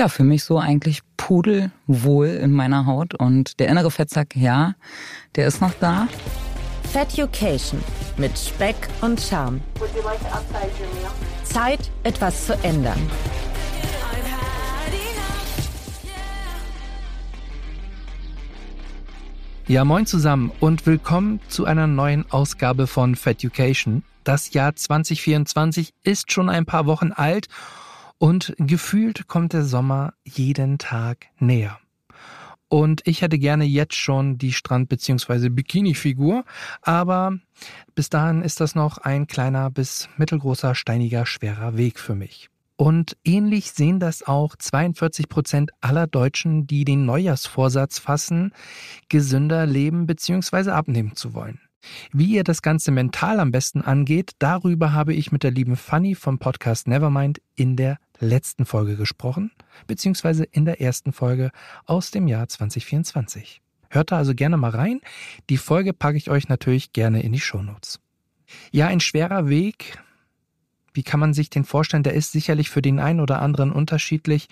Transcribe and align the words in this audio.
ja, 0.00 0.08
für 0.08 0.24
mich 0.24 0.44
so 0.44 0.58
eigentlich 0.58 1.02
pudelwohl 1.18 2.28
in 2.28 2.52
meiner 2.52 2.86
Haut 2.86 3.12
und 3.12 3.60
der 3.60 3.68
innere 3.68 3.90
Fettsack, 3.90 4.34
ja, 4.34 4.74
der 5.36 5.46
ist 5.46 5.60
noch 5.60 5.74
da. 5.78 6.08
Feducation 6.90 7.84
mit 8.16 8.32
Speck 8.38 8.76
und 9.02 9.20
Charme. 9.20 9.60
Zeit, 11.44 11.90
etwas 12.02 12.46
zu 12.46 12.54
ändern. 12.64 12.98
Ja, 19.68 19.84
moin 19.84 20.06
zusammen 20.06 20.50
und 20.60 20.86
willkommen 20.86 21.40
zu 21.48 21.66
einer 21.66 21.86
neuen 21.86 22.24
Ausgabe 22.30 22.86
von 22.86 23.16
Feducation. 23.16 24.02
Das 24.24 24.54
Jahr 24.54 24.74
2024 24.74 25.92
ist 26.04 26.32
schon 26.32 26.48
ein 26.48 26.64
paar 26.64 26.86
Wochen 26.86 27.12
alt 27.12 27.48
und 28.20 28.54
gefühlt 28.58 29.28
kommt 29.28 29.54
der 29.54 29.64
Sommer 29.64 30.12
jeden 30.24 30.76
Tag 30.76 31.28
näher. 31.38 31.80
Und 32.68 33.00
ich 33.06 33.22
hätte 33.22 33.38
gerne 33.38 33.64
jetzt 33.64 33.96
schon 33.96 34.36
die 34.36 34.52
Strand- 34.52 34.90
bzw. 34.90 35.48
Bikini-Figur, 35.48 36.44
aber 36.82 37.32
bis 37.94 38.10
dahin 38.10 38.42
ist 38.42 38.60
das 38.60 38.74
noch 38.74 38.98
ein 38.98 39.26
kleiner 39.26 39.70
bis 39.70 40.08
mittelgroßer, 40.18 40.74
steiniger, 40.74 41.24
schwerer 41.24 41.76
Weg 41.78 41.98
für 41.98 42.14
mich. 42.14 42.50
Und 42.76 43.16
ähnlich 43.24 43.72
sehen 43.72 44.00
das 44.00 44.22
auch 44.22 44.54
42 44.54 45.28
Prozent 45.28 45.70
aller 45.80 46.06
Deutschen, 46.06 46.66
die 46.66 46.84
den 46.84 47.06
Neujahrsvorsatz 47.06 47.98
fassen, 47.98 48.52
gesünder 49.08 49.66
leben 49.66 50.06
bzw. 50.06 50.70
abnehmen 50.70 51.16
zu 51.16 51.32
wollen. 51.34 51.58
Wie 52.12 52.34
ihr 52.34 52.44
das 52.44 52.62
Ganze 52.62 52.90
mental 52.90 53.40
am 53.40 53.50
besten 53.50 53.80
angeht, 53.80 54.32
darüber 54.38 54.92
habe 54.92 55.14
ich 55.14 55.32
mit 55.32 55.42
der 55.42 55.50
lieben 55.50 55.76
Fanny 55.76 56.14
vom 56.14 56.38
Podcast 56.38 56.88
Nevermind 56.88 57.40
in 57.54 57.76
der 57.76 57.98
letzten 58.18 58.66
Folge 58.66 58.96
gesprochen, 58.96 59.50
beziehungsweise 59.86 60.44
in 60.44 60.64
der 60.64 60.80
ersten 60.80 61.12
Folge 61.12 61.50
aus 61.86 62.10
dem 62.10 62.28
Jahr 62.28 62.48
2024. 62.48 63.62
Hört 63.88 64.12
da 64.12 64.18
also 64.18 64.34
gerne 64.34 64.56
mal 64.56 64.70
rein. 64.70 65.00
Die 65.48 65.56
Folge 65.56 65.92
packe 65.92 66.16
ich 66.16 66.30
euch 66.30 66.48
natürlich 66.48 66.92
gerne 66.92 67.22
in 67.22 67.32
die 67.32 67.40
Shownotes. 67.40 68.00
Ja, 68.70 68.86
ein 68.88 69.00
schwerer 69.00 69.48
Weg, 69.48 69.98
wie 70.92 71.02
kann 71.02 71.20
man 71.20 71.34
sich 71.34 71.50
den 71.50 71.64
vorstellen? 71.64 72.02
Der 72.02 72.14
ist 72.14 72.32
sicherlich 72.32 72.70
für 72.70 72.82
den 72.82 72.98
einen 72.98 73.20
oder 73.20 73.40
anderen 73.40 73.72
unterschiedlich, 73.72 74.48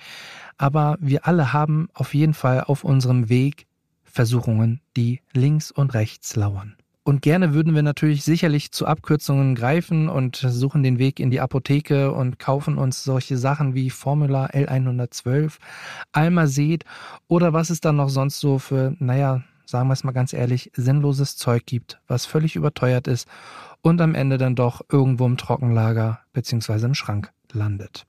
aber 0.57 0.97
wir 1.01 1.27
alle 1.27 1.53
haben 1.53 1.89
auf 1.95 2.15
jeden 2.15 2.35
Fall 2.35 2.63
auf 2.63 2.85
unserem 2.85 3.29
Weg 3.29 3.67
Versuchungen, 4.05 4.81
die 4.97 5.21
links 5.33 5.71
und 5.71 5.95
rechts 5.95 6.35
lauern. 6.35 6.78
Und 7.09 7.23
gerne 7.23 7.55
würden 7.55 7.75
wir 7.75 7.83
natürlich 7.83 8.23
sicherlich 8.23 8.71
zu 8.71 8.85
Abkürzungen 8.85 9.55
greifen 9.55 10.11
und 10.11 10.37
suchen 10.37 10.83
den 10.83 10.99
Weg 10.99 11.21
in 11.21 11.31
die 11.31 11.41
Apotheke 11.41 12.13
und 12.13 12.39
kaufen 12.39 12.77
uns 12.77 13.03
solche 13.03 13.39
Sachen 13.39 13.75
wie 13.75 13.89
Formula 13.89 14.49
L112, 14.49 15.55
Almazet 16.13 16.85
oder 17.27 17.55
was 17.55 17.71
es 17.71 17.81
dann 17.81 17.97
noch 17.97 18.11
sonst 18.11 18.41
so 18.41 18.59
für, 18.59 18.95
naja, 18.99 19.43
sagen 19.65 19.89
wir 19.89 19.95
es 19.95 20.05
mal 20.05 20.13
ganz 20.13 20.35
ehrlich, 20.35 20.71
sinnloses 20.75 21.39
Zeug 21.39 21.65
gibt, 21.65 21.99
was 22.09 22.27
völlig 22.27 22.57
überteuert 22.57 23.09
ist 23.09 23.27
und 23.81 24.03
am 24.03 24.15
Ende 24.15 24.37
dann 24.37 24.55
doch 24.55 24.83
irgendwo 24.93 25.25
im 25.25 25.39
Trockenlager 25.39 26.21
beziehungsweise 26.35 26.85
im 26.85 26.95
Schrank 26.95 27.33
landet. 27.53 28.05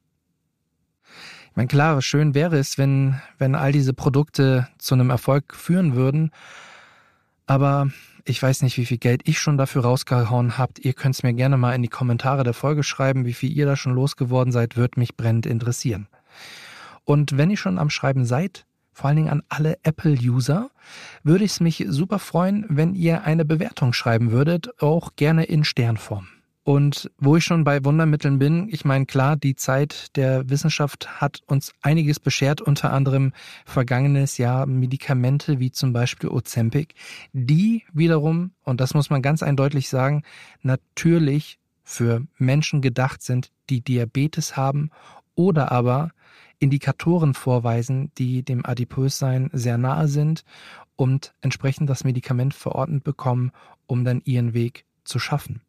Ich 1.51 1.55
meine, 1.55 1.69
klar, 1.69 2.01
schön 2.01 2.35
wäre 2.35 2.57
es, 2.57 2.77
wenn, 2.77 3.21
wenn 3.37 3.55
all 3.55 3.71
diese 3.71 3.93
Produkte 3.93 4.67
zu 4.77 4.93
einem 4.93 5.09
Erfolg 5.09 5.55
führen 5.55 5.95
würden, 5.95 6.31
aber 7.45 7.87
ich 8.25 8.41
weiß 8.41 8.61
nicht, 8.61 8.77
wie 8.77 8.85
viel 8.85 8.97
Geld 8.97 9.21
ich 9.25 9.39
schon 9.39 9.57
dafür 9.57 9.83
rausgehauen 9.83 10.57
habt. 10.57 10.79
Ihr 10.79 10.93
könnt 10.93 11.15
es 11.15 11.23
mir 11.23 11.33
gerne 11.33 11.57
mal 11.57 11.73
in 11.73 11.81
die 11.81 11.87
Kommentare 11.87 12.43
der 12.43 12.53
Folge 12.53 12.83
schreiben, 12.83 13.25
wie 13.25 13.33
viel 13.33 13.51
ihr 13.55 13.65
da 13.65 13.75
schon 13.75 13.93
losgeworden 13.93 14.51
seid, 14.51 14.77
würde 14.77 14.99
mich 14.99 15.15
brennend 15.15 15.45
interessieren. 15.45 16.07
Und 17.03 17.37
wenn 17.37 17.49
ihr 17.49 17.57
schon 17.57 17.79
am 17.79 17.89
Schreiben 17.89 18.25
seid, 18.25 18.65
vor 18.91 19.07
allen 19.07 19.17
Dingen 19.17 19.29
an 19.29 19.43
alle 19.49 19.77
Apple-User, 19.83 20.69
würde 21.23 21.45
ich 21.45 21.51
es 21.51 21.59
mich 21.59 21.85
super 21.87 22.19
freuen, 22.19 22.65
wenn 22.69 22.95
ihr 22.95 23.23
eine 23.23 23.45
Bewertung 23.45 23.93
schreiben 23.93 24.31
würdet, 24.31 24.81
auch 24.81 25.15
gerne 25.15 25.45
in 25.45 25.63
Sternform. 25.63 26.27
Und 26.63 27.09
wo 27.17 27.37
ich 27.37 27.43
schon 27.43 27.63
bei 27.63 27.83
Wundermitteln 27.83 28.37
bin, 28.37 28.67
ich 28.69 28.85
meine, 28.85 29.05
klar, 29.05 29.35
die 29.37 29.55
Zeit 29.55 30.15
der 30.15 30.49
Wissenschaft 30.49 31.21
hat 31.21 31.41
uns 31.47 31.73
einiges 31.81 32.19
beschert, 32.19 32.61
unter 32.61 32.91
anderem 32.91 33.33
vergangenes 33.65 34.37
Jahr 34.37 34.65
Medikamente 34.65 35.59
wie 35.59 35.71
zum 35.71 35.93
Beispiel 35.93 36.29
Ozempic, 36.29 36.93
die 37.33 37.83
wiederum, 37.93 38.51
und 38.63 38.81
das 38.81 38.93
muss 38.93 39.09
man 39.09 39.21
ganz 39.21 39.41
eindeutig 39.41 39.89
sagen, 39.89 40.23
natürlich 40.61 41.59
für 41.83 42.27
Menschen 42.37 42.81
gedacht 42.81 43.23
sind, 43.23 43.51
die 43.69 43.81
Diabetes 43.81 44.55
haben 44.55 44.91
oder 45.33 45.71
aber 45.71 46.11
Indikatoren 46.59 47.33
vorweisen, 47.33 48.11
die 48.17 48.43
dem 48.43 48.65
Adipössein 48.65 49.49
sehr 49.53 49.77
nahe 49.77 50.07
sind 50.07 50.43
und 50.97 51.33
entsprechend 51.41 51.89
das 51.89 52.03
Medikament 52.03 52.53
verordnet 52.53 53.03
bekommen, 53.03 53.51
um 53.87 54.03
dann 54.03 54.21
ihren 54.25 54.53
Weg 54.53 54.85
zu 55.05 55.17
schaffen. 55.17 55.61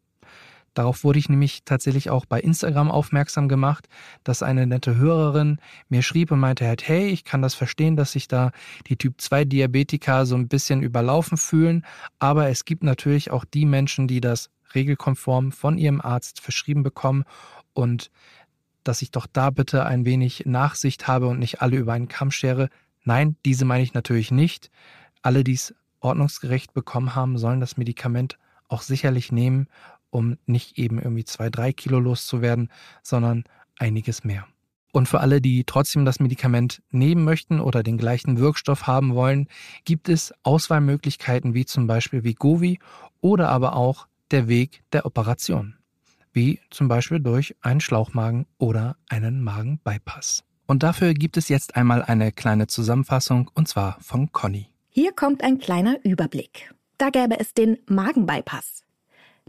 Darauf 0.73 1.03
wurde 1.03 1.19
ich 1.19 1.27
nämlich 1.27 1.63
tatsächlich 1.65 2.09
auch 2.09 2.25
bei 2.25 2.39
Instagram 2.39 2.91
aufmerksam 2.91 3.49
gemacht, 3.49 3.87
dass 4.23 4.41
eine 4.41 4.65
nette 4.67 4.95
Hörerin 4.95 5.57
mir 5.89 6.01
schrieb 6.01 6.31
und 6.31 6.39
meinte 6.39 6.65
halt, 6.65 6.87
hey, 6.87 7.07
ich 7.07 7.25
kann 7.25 7.41
das 7.41 7.53
verstehen, 7.53 7.95
dass 7.95 8.13
sich 8.13 8.27
da 8.27 8.51
die 8.87 8.95
Typ 8.95 9.19
2 9.19 9.45
Diabetiker 9.45 10.25
so 10.25 10.35
ein 10.35 10.47
bisschen 10.47 10.81
überlaufen 10.81 11.37
fühlen, 11.37 11.85
aber 12.19 12.49
es 12.49 12.63
gibt 12.63 12.83
natürlich 12.83 13.31
auch 13.31 13.43
die 13.43 13.65
Menschen, 13.65 14.07
die 14.07 14.21
das 14.21 14.49
regelkonform 14.73 15.51
von 15.51 15.77
ihrem 15.77 15.99
Arzt 15.99 16.39
verschrieben 16.39 16.83
bekommen 16.83 17.25
und 17.73 18.09
dass 18.83 19.01
ich 19.01 19.11
doch 19.11 19.27
da 19.27 19.49
bitte 19.49 19.85
ein 19.85 20.05
wenig 20.05 20.45
Nachsicht 20.45 21.07
habe 21.07 21.27
und 21.27 21.39
nicht 21.39 21.61
alle 21.61 21.77
über 21.77 21.93
einen 21.93 22.07
Kamm 22.07 22.31
schere. 22.31 22.69
Nein, 23.03 23.35
diese 23.45 23.65
meine 23.65 23.83
ich 23.83 23.93
natürlich 23.93 24.31
nicht. 24.31 24.71
Alle, 25.21 25.43
die 25.43 25.53
es 25.53 25.75
ordnungsgerecht 25.99 26.73
bekommen 26.73 27.13
haben, 27.13 27.37
sollen 27.37 27.59
das 27.59 27.77
Medikament 27.77 28.37
auch 28.67 28.81
sicherlich 28.81 29.31
nehmen, 29.31 29.67
um 30.11 30.37
nicht 30.45 30.77
eben 30.77 30.99
irgendwie 30.99 31.25
zwei, 31.25 31.49
drei 31.49 31.73
Kilo 31.73 31.99
loszuwerden, 31.99 32.69
sondern 33.01 33.45
einiges 33.79 34.23
mehr. 34.23 34.45
Und 34.93 35.07
für 35.07 35.21
alle, 35.21 35.41
die 35.41 35.63
trotzdem 35.63 36.05
das 36.05 36.19
Medikament 36.19 36.83
nehmen 36.91 37.23
möchten 37.23 37.59
oder 37.59 37.81
den 37.81 37.97
gleichen 37.97 38.37
Wirkstoff 38.37 38.87
haben 38.87 39.15
wollen, 39.15 39.47
gibt 39.85 40.09
es 40.09 40.33
Auswahlmöglichkeiten 40.43 41.53
wie 41.53 41.65
zum 41.65 41.87
Beispiel 41.87 42.23
Vigovi 42.23 42.79
oder 43.21 43.49
aber 43.49 43.75
auch 43.75 44.07
der 44.31 44.47
Weg 44.47 44.83
der 44.91 45.05
Operation 45.05 45.75
wie 46.33 46.59
zum 46.69 46.87
Beispiel 46.87 47.19
durch 47.19 47.55
einen 47.61 47.81
Schlauchmagen 47.81 48.45
oder 48.57 48.97
einen 49.09 49.43
Magenbypass. 49.43 50.43
Und 50.65 50.83
dafür 50.83 51.13
gibt 51.13 51.37
es 51.37 51.49
jetzt 51.49 51.75
einmal 51.75 52.01
eine 52.03 52.31
kleine 52.31 52.67
Zusammenfassung 52.67 53.51
und 53.53 53.67
zwar 53.67 53.97
von 53.99 54.31
Conny. 54.31 54.67
Hier 54.89 55.11
kommt 55.13 55.43
ein 55.43 55.57
kleiner 55.57 55.97
Überblick. 56.03 56.73
Da 56.97 57.09
gäbe 57.09 57.39
es 57.39 57.53
den 57.53 57.77
Magenbypass. 57.87 58.80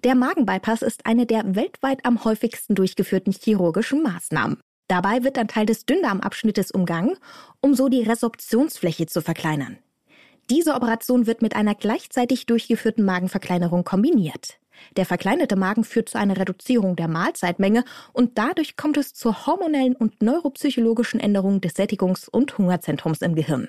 Der 0.05 0.17
Magenbypass 0.17 0.83
ist 0.83 1.07
eine 1.07 1.27
der 1.27 1.55
weltweit 1.55 2.05
am 2.05 2.25
häufigsten 2.25 2.75
durchgeführten 2.75 3.33
chirurgischen 3.33 4.03
Maßnahmen. 4.03 4.59
Dabei 4.89 5.23
wird 5.23 5.39
ein 5.39 5.47
Teil 5.47 5.65
des 5.65 5.87
Dünndarmabschnittes 5.87 6.73
umgangen, 6.73 7.17
um 7.61 7.75
so 7.75 7.89
die 7.89 8.03
Resorptionsfläche 8.03 9.07
zu 9.07 9.23
verkleinern. 9.23 9.79
Diese 10.51 10.75
Operation 10.75 11.29
wird 11.29 11.41
mit 11.41 11.55
einer 11.55 11.77
gleichzeitig 11.77 12.47
durchgeführten 12.47 13.05
Magenverkleinerung 13.05 13.85
kombiniert. 13.85 14.59
Der 14.97 15.07
verkleinerte 15.07 15.55
Magen 15.55 15.85
führt 15.85 16.09
zu 16.09 16.19
einer 16.19 16.37
Reduzierung 16.37 16.97
der 16.97 17.07
Mahlzeitmenge 17.07 17.85
und 18.13 18.39
dadurch 18.39 18.77
kommt 18.77 18.97
es 18.97 19.15
zur 19.15 19.47
hormonellen 19.47 19.95
und 19.95 20.21
neuropsychologischen 20.21 21.21
Änderung 21.21 21.61
des 21.61 21.77
Sättigungs- 21.77 22.29
und 22.29 22.59
Hungerzentrums 22.59 23.23
im 23.23 23.37
Gehirn. 23.37 23.69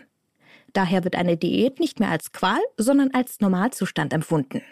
Daher 0.74 1.04
wird 1.04 1.16
eine 1.16 1.38
Diät 1.38 1.80
nicht 1.80 2.00
mehr 2.00 2.10
als 2.10 2.32
Qual, 2.32 2.60
sondern 2.76 3.12
als 3.14 3.40
Normalzustand 3.40 4.14
empfunden. 4.14 4.64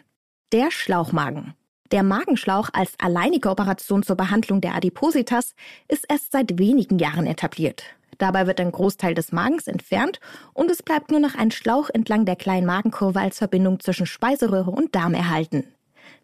Der 0.52 0.70
Schlauchmagen. 0.70 1.54
Der 1.94 2.04
Magenschlauch 2.04 2.72
als 2.74 2.96
alleinige 3.00 3.50
Operation 3.50 4.04
zur 4.04 4.18
Behandlung 4.18 4.60
der 4.60 4.76
Adipositas 4.76 5.56
ist 5.88 6.04
erst 6.10 6.34
seit 6.34 6.60
wenigen 6.60 7.00
Jahren 7.00 7.26
etabliert. 7.26 7.84
Dabei 8.18 8.48
wird 8.48 8.60
ein 8.60 8.74
Großteil 8.74 9.14
des 9.14 9.32
Magens 9.32 9.68
entfernt 9.68 10.20
und 10.54 10.70
es 10.70 10.84
bleibt 10.84 11.10
nur 11.10 11.22
noch 11.22 11.36
ein 11.36 11.52
Schlauch 11.52 11.90
entlang 11.90 12.26
der 12.26 12.36
kleinen 12.36 12.66
Magenkurve 12.66 13.22
als 13.22 13.38
Verbindung 13.38 13.80
zwischen 13.80 14.06
Speiseröhre 14.06 14.72
und 14.72 14.94
Darm 14.94 15.14
erhalten. 15.14 15.64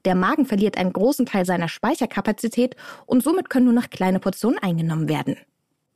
Der 0.03 0.13
Magen 0.15 0.45
verliert 0.45 0.77
einen 0.77 0.91
großen 0.91 1.25
Teil 1.25 1.45
seiner 1.45 1.69
Speicherkapazität 1.69 2.75
und 3.05 3.23
somit 3.23 3.49
können 3.49 3.65
nur 3.65 3.75
noch 3.75 3.89
kleine 3.89 4.19
Portionen 4.19 4.59
eingenommen 4.59 5.07
werden. 5.07 5.37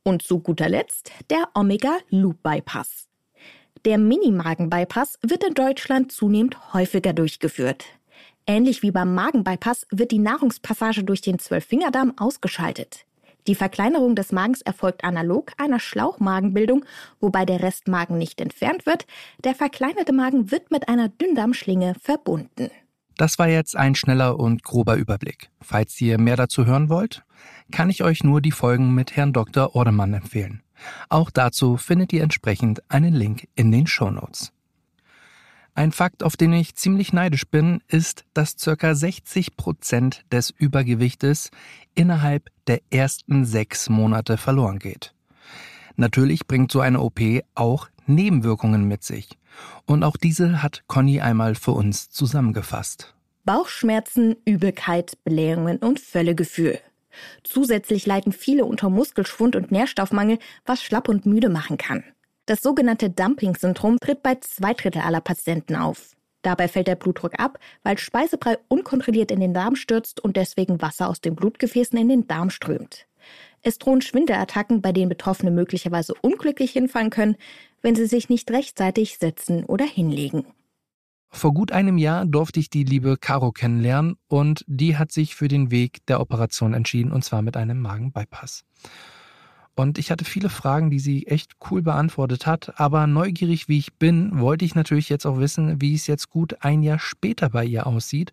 Und 0.04 0.22
zu 0.22 0.38
guter 0.38 0.70
Letzt 0.70 1.12
der 1.28 1.50
Omega-Loop-Bypass. 1.52 3.08
Der 3.84 3.98
Mini-Magen-Bypass 3.98 5.18
wird 5.20 5.44
in 5.44 5.52
Deutschland 5.52 6.12
zunehmend 6.12 6.72
häufiger 6.72 7.12
durchgeführt. 7.12 7.84
Ähnlich 8.46 8.82
wie 8.82 8.90
beim 8.90 9.14
Magen-Bypass 9.14 9.86
wird 9.90 10.10
die 10.10 10.18
Nahrungspassage 10.18 11.04
durch 11.04 11.20
den 11.20 11.38
Zwölffingerdarm 11.38 12.14
ausgeschaltet. 12.16 13.06
Die 13.46 13.54
Verkleinerung 13.54 14.14
des 14.14 14.30
Magens 14.30 14.62
erfolgt 14.62 15.04
analog 15.04 15.52
einer 15.58 15.80
Schlauchmagenbildung, 15.80 16.84
wobei 17.20 17.44
der 17.44 17.62
Restmagen 17.62 18.16
nicht 18.16 18.40
entfernt 18.40 18.86
wird. 18.86 19.06
Der 19.42 19.54
verkleinerte 19.54 20.12
Magen 20.12 20.50
wird 20.50 20.70
mit 20.70 20.88
einer 20.88 21.08
Dünndarmschlinge 21.08 21.94
verbunden. 22.00 22.70
Das 23.16 23.38
war 23.38 23.48
jetzt 23.48 23.76
ein 23.76 23.94
schneller 23.94 24.38
und 24.38 24.62
grober 24.62 24.96
Überblick. 24.96 25.50
Falls 25.60 26.00
ihr 26.00 26.18
mehr 26.18 26.36
dazu 26.36 26.66
hören 26.66 26.88
wollt, 26.88 27.24
kann 27.70 27.90
ich 27.90 28.02
euch 28.02 28.24
nur 28.24 28.40
die 28.40 28.52
Folgen 28.52 28.94
mit 28.94 29.16
Herrn 29.16 29.32
Dr. 29.32 29.74
Ordemann 29.74 30.14
empfehlen. 30.14 30.62
Auch 31.08 31.30
dazu 31.30 31.76
findet 31.76 32.12
ihr 32.12 32.22
entsprechend 32.22 32.82
einen 32.90 33.14
Link 33.14 33.48
in 33.54 33.70
den 33.70 33.86
Show 33.86 34.10
Notes. 34.10 34.52
Ein 35.74 35.92
Fakt, 35.92 36.22
auf 36.22 36.36
den 36.36 36.52
ich 36.52 36.74
ziemlich 36.74 37.14
neidisch 37.14 37.46
bin, 37.46 37.80
ist, 37.88 38.24
dass 38.34 38.56
circa 38.58 38.94
60 38.94 39.56
Prozent 39.56 40.24
des 40.30 40.50
Übergewichtes 40.50 41.50
innerhalb 41.94 42.50
der 42.66 42.80
ersten 42.90 43.46
sechs 43.46 43.88
Monate 43.88 44.36
verloren 44.36 44.78
geht. 44.78 45.14
Natürlich 45.96 46.46
bringt 46.46 46.70
so 46.70 46.80
eine 46.80 47.00
OP 47.00 47.20
auch 47.54 47.88
Nebenwirkungen 48.06 48.86
mit 48.86 49.02
sich. 49.02 49.38
Und 49.86 50.04
auch 50.04 50.16
diese 50.16 50.62
hat 50.62 50.84
Conny 50.88 51.20
einmal 51.20 51.54
für 51.54 51.72
uns 51.72 52.10
zusammengefasst. 52.10 53.14
Bauchschmerzen, 53.44 54.36
Übelkeit, 54.44 55.18
Blähungen 55.24 55.78
und 55.78 56.00
Völlegefühl. 56.00 56.78
Zusätzlich 57.44 58.06
leiden 58.06 58.32
viele 58.32 58.64
unter 58.64 58.90
Muskelschwund 58.90 59.56
und 59.56 59.70
Nährstoffmangel, 59.70 60.38
was 60.64 60.82
schlapp 60.82 61.08
und 61.08 61.26
müde 61.26 61.48
machen 61.48 61.76
kann. 61.76 62.04
Das 62.46 62.60
sogenannte 62.60 63.08
Dumping-Syndrom 63.08 63.98
tritt 64.00 64.22
bei 64.22 64.34
zwei 64.40 64.74
Drittel 64.74 65.02
aller 65.02 65.20
Patienten 65.20 65.76
auf. 65.76 66.16
Dabei 66.42 66.66
fällt 66.66 66.88
der 66.88 66.96
Blutdruck 66.96 67.38
ab, 67.38 67.60
weil 67.84 67.98
Speisebrei 67.98 68.58
unkontrolliert 68.66 69.30
in 69.30 69.38
den 69.38 69.54
Darm 69.54 69.76
stürzt 69.76 70.18
und 70.18 70.36
deswegen 70.36 70.82
Wasser 70.82 71.08
aus 71.08 71.20
den 71.20 71.36
Blutgefäßen 71.36 71.96
in 71.96 72.08
den 72.08 72.26
Darm 72.26 72.50
strömt. 72.50 73.06
Es 73.62 73.78
drohen 73.78 74.02
Schwindelattacken, 74.02 74.82
bei 74.82 74.90
denen 74.90 75.08
Betroffene 75.08 75.52
möglicherweise 75.52 76.14
unglücklich 76.20 76.72
hinfallen 76.72 77.10
können, 77.10 77.36
wenn 77.80 77.94
sie 77.94 78.06
sich 78.06 78.28
nicht 78.28 78.50
rechtzeitig 78.50 79.18
setzen 79.18 79.64
oder 79.64 79.84
hinlegen. 79.84 80.44
Vor 81.30 81.54
gut 81.54 81.70
einem 81.70 81.96
Jahr 81.96 82.26
durfte 82.26 82.58
ich 82.58 82.70
die 82.70 82.84
liebe 82.84 83.16
Caro 83.16 83.52
kennenlernen 83.52 84.16
und 84.26 84.64
die 84.66 84.96
hat 84.96 85.12
sich 85.12 85.36
für 85.36 85.48
den 85.48 85.70
Weg 85.70 86.04
der 86.06 86.20
Operation 86.20 86.74
entschieden 86.74 87.12
und 87.12 87.24
zwar 87.24 87.40
mit 87.40 87.56
einem 87.56 87.80
Magenbypass. 87.80 88.64
Und 89.74 89.98
ich 89.98 90.10
hatte 90.10 90.24
viele 90.24 90.50
Fragen, 90.50 90.90
die 90.90 90.98
sie 90.98 91.26
echt 91.26 91.52
cool 91.70 91.82
beantwortet 91.82 92.46
hat, 92.46 92.78
aber 92.78 93.06
neugierig 93.06 93.68
wie 93.68 93.78
ich 93.78 93.94
bin, 93.94 94.38
wollte 94.38 94.64
ich 94.64 94.74
natürlich 94.74 95.08
jetzt 95.08 95.26
auch 95.26 95.38
wissen, 95.38 95.80
wie 95.80 95.94
es 95.94 96.06
jetzt 96.06 96.28
gut 96.28 96.56
ein 96.60 96.82
Jahr 96.82 96.98
später 96.98 97.48
bei 97.50 97.64
ihr 97.64 97.86
aussieht 97.86 98.32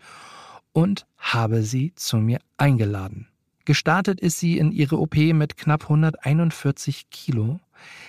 und 0.74 1.06
habe 1.18 1.63
sie 1.63 1.94
zu 1.95 2.18
mir 2.18 2.39
eingeladen. 2.57 3.27
Gestartet 3.63 4.19
ist 4.19 4.39
sie 4.39 4.57
in 4.57 4.71
ihre 4.71 5.00
OP 5.00 5.15
mit 5.15 5.56
knapp 5.56 5.83
141 5.83 7.09
Kilo. 7.09 7.59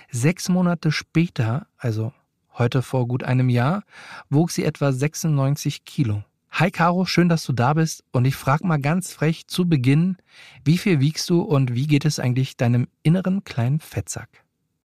Sechs 0.09 0.49
Monate 0.49 0.91
später, 0.91 1.67
also 1.77 2.11
Heute 2.57 2.81
vor 2.81 3.07
gut 3.07 3.23
einem 3.23 3.49
Jahr 3.49 3.83
wog 4.29 4.51
sie 4.51 4.65
etwa 4.65 4.91
96 4.91 5.85
Kilo. 5.85 6.23
Hi 6.51 6.69
Caro, 6.69 7.05
schön, 7.05 7.29
dass 7.29 7.45
du 7.45 7.53
da 7.53 7.73
bist 7.73 8.03
und 8.11 8.25
ich 8.25 8.35
frage 8.35 8.67
mal 8.67 8.79
ganz 8.79 9.13
frech 9.13 9.47
zu 9.47 9.67
Beginn, 9.67 10.17
wie 10.65 10.77
viel 10.77 10.99
wiegst 10.99 11.29
du 11.29 11.41
und 11.41 11.73
wie 11.73 11.87
geht 11.87 12.05
es 12.05 12.19
eigentlich 12.19 12.57
deinem 12.57 12.87
inneren 13.03 13.43
kleinen 13.43 13.79
Fettsack? 13.79 14.29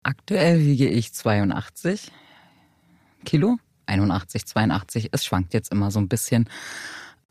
Aktuell 0.01 0.61
wiege 0.61 0.87
ich 0.87 1.13
82 1.13 2.11
Kilo, 3.25 3.57
81, 3.85 4.45
82. 4.45 5.09
Es 5.11 5.25
schwankt 5.25 5.53
jetzt 5.53 5.71
immer 5.71 5.91
so 5.91 5.99
ein 5.99 6.07
bisschen. 6.07 6.49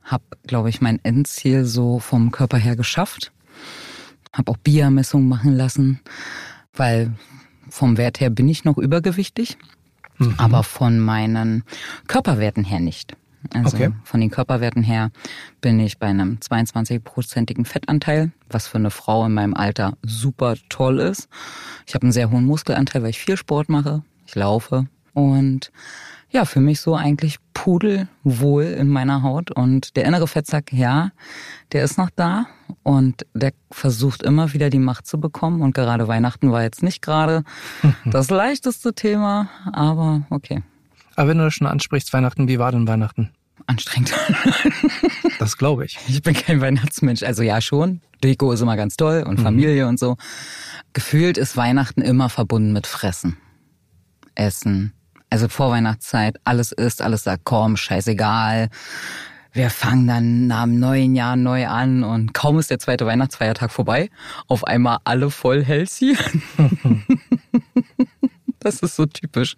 Hab, 0.02 0.22
glaube 0.46 0.69
ich, 0.69 0.81
mein 0.81 1.02
Endziel 1.02 1.64
so 1.64 1.99
vom 1.99 2.31
Körper 2.31 2.58
her 2.58 2.76
geschafft. 2.76 3.32
Hab 4.32 4.49
auch 4.49 4.58
Biermessungen 4.58 5.28
machen 5.28 5.56
lassen, 5.56 6.00
weil 6.75 7.14
vom 7.69 7.96
Wert 7.96 8.20
her 8.20 8.31
bin 8.31 8.49
ich 8.49 8.64
noch 8.64 8.78
übergewichtig 8.78 9.56
mhm. 10.20 10.34
aber 10.37 10.62
von 10.62 11.00
meinen 11.00 11.64
Körperwerten 12.06 12.64
her 12.64 12.81
nicht. 12.81 13.17
Also 13.55 13.77
okay. 13.77 13.91
von 14.05 14.21
den 14.21 14.31
Körperwerten 14.31 14.83
her 14.83 15.11
bin 15.61 15.81
ich 15.81 15.99
bei 15.99 16.07
einem 16.07 16.39
22-prozentigen 16.41 17.65
Fettanteil, 17.65 18.33
was 18.49 18.67
für 18.67 18.79
eine 18.79 18.91
Frau 18.91 19.25
in 19.27 19.33
meinem 19.33 19.55
Alter 19.55 19.97
super 20.03 20.55
toll 20.69 20.99
ist. 20.99 21.29
Ich 21.87 21.95
habe 21.95 22.03
einen 22.03 22.13
sehr 22.13 22.31
hohen 22.31 22.45
Muskelanteil, 22.45 23.03
weil 23.03 23.11
ich 23.11 23.21
viel 23.21 23.37
Sport 23.37 23.69
mache. 23.69 24.03
Ich 24.27 24.35
laufe 24.35 24.87
und 25.15 25.73
ja, 26.31 26.45
für 26.45 26.61
mich 26.61 26.81
so 26.81 26.95
eigentlich 26.95 27.39
pudelwohl 27.55 28.65
in 28.65 28.89
meiner 28.89 29.23
Haut. 29.23 29.51
Und 29.51 29.97
der 29.97 30.05
innere 30.05 30.29
Fettsack, 30.29 30.73
ja, 30.73 31.11
der 31.73 31.85
ist 31.85 31.99
noch 31.99 32.11
da 32.11 32.47
und 32.85 33.27
der 33.35 33.53
versucht 33.71 34.23
immer 34.23 34.53
wieder 34.53 34.71
die 34.71 34.79
Macht 34.79 35.07
zu 35.07 35.19
bekommen. 35.19 35.61
Und 35.61 35.75
gerade 35.75 36.07
Weihnachten 36.07 36.53
war 36.53 36.63
jetzt 36.63 36.83
nicht 36.83 37.03
gerade 37.03 37.43
das 38.05 38.31
leichteste 38.31 38.95
Thema, 38.95 39.49
aber 39.73 40.23
okay. 40.31 40.63
Aber 41.17 41.29
wenn 41.29 41.39
du 41.39 41.45
das 41.45 41.55
schon 41.55 41.67
ansprichst, 41.67 42.12
Weihnachten, 42.12 42.49
wie 42.49 42.59
war 42.59 42.73
denn 42.73 42.87
Weihnachten? 42.89 43.31
Anstrengend. 43.67 44.12
das 45.39 45.57
glaube 45.57 45.85
ich. 45.85 45.99
Ich 46.09 46.23
bin 46.23 46.35
kein 46.35 46.61
Weihnachtsmensch. 46.61 47.23
Also 47.23 47.43
ja 47.43 47.61
schon. 47.61 48.01
Deko 48.23 48.53
ist 48.53 48.61
immer 48.61 48.77
ganz 48.77 48.97
toll 48.97 49.25
und 49.27 49.39
mhm. 49.39 49.43
Familie 49.43 49.85
mhm. 49.85 49.91
und 49.91 49.99
so. 49.99 50.17
Gefühlt 50.93 51.39
ist 51.39 51.57
Weihnachten 51.57 52.03
immer 52.03 52.29
verbunden 52.29 52.73
mit 52.73 52.87
Fressen. 52.87 53.37
Essen, 54.35 54.95
also 55.29 55.49
Vorweihnachtszeit, 55.49 56.37
alles 56.45 56.73
ist, 56.73 57.03
alles 57.03 57.25
sagt, 57.25 57.43
komm, 57.45 57.77
scheißegal. 57.77 58.69
Wir 59.53 59.71
fangen 59.71 60.06
dann 60.06 60.47
nach 60.47 60.65
dem 60.65 60.79
neuen 60.79 61.15
Jahr 61.17 61.37
neu 61.37 61.67
an 61.67 62.05
und 62.05 62.35
kaum 62.35 62.59
ist 62.59 62.71
der 62.71 62.79
zweite 62.79 63.05
Weihnachtsfeiertag 63.05 63.73
vorbei, 63.73 64.09
auf 64.47 64.65
einmal 64.65 64.99
alle 65.05 65.31
voll 65.31 65.65
healthy. 65.65 66.17
Das 68.62 68.81
ist 68.81 68.95
so 68.97 69.07
typisch. 69.07 69.57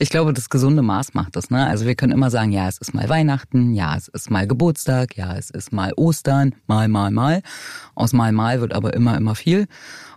Ich 0.00 0.10
glaube, 0.10 0.32
das 0.32 0.50
gesunde 0.50 0.82
Maß 0.82 1.14
macht 1.14 1.36
das. 1.36 1.50
Ne? 1.50 1.64
Also 1.64 1.86
wir 1.86 1.94
können 1.94 2.12
immer 2.12 2.28
sagen, 2.28 2.50
ja, 2.50 2.66
es 2.68 2.78
ist 2.78 2.92
mal 2.92 3.08
Weihnachten, 3.08 3.72
ja, 3.72 3.96
es 3.96 4.08
ist 4.08 4.30
mal 4.30 4.48
Geburtstag, 4.48 5.16
ja, 5.16 5.36
es 5.36 5.48
ist 5.50 5.72
mal 5.72 5.92
Ostern, 5.96 6.54
mal, 6.66 6.88
mal, 6.88 7.12
mal. 7.12 7.42
Aus 7.94 8.12
mal, 8.12 8.32
mal 8.32 8.60
wird 8.60 8.74
aber 8.74 8.94
immer, 8.94 9.16
immer 9.16 9.36
viel. 9.36 9.68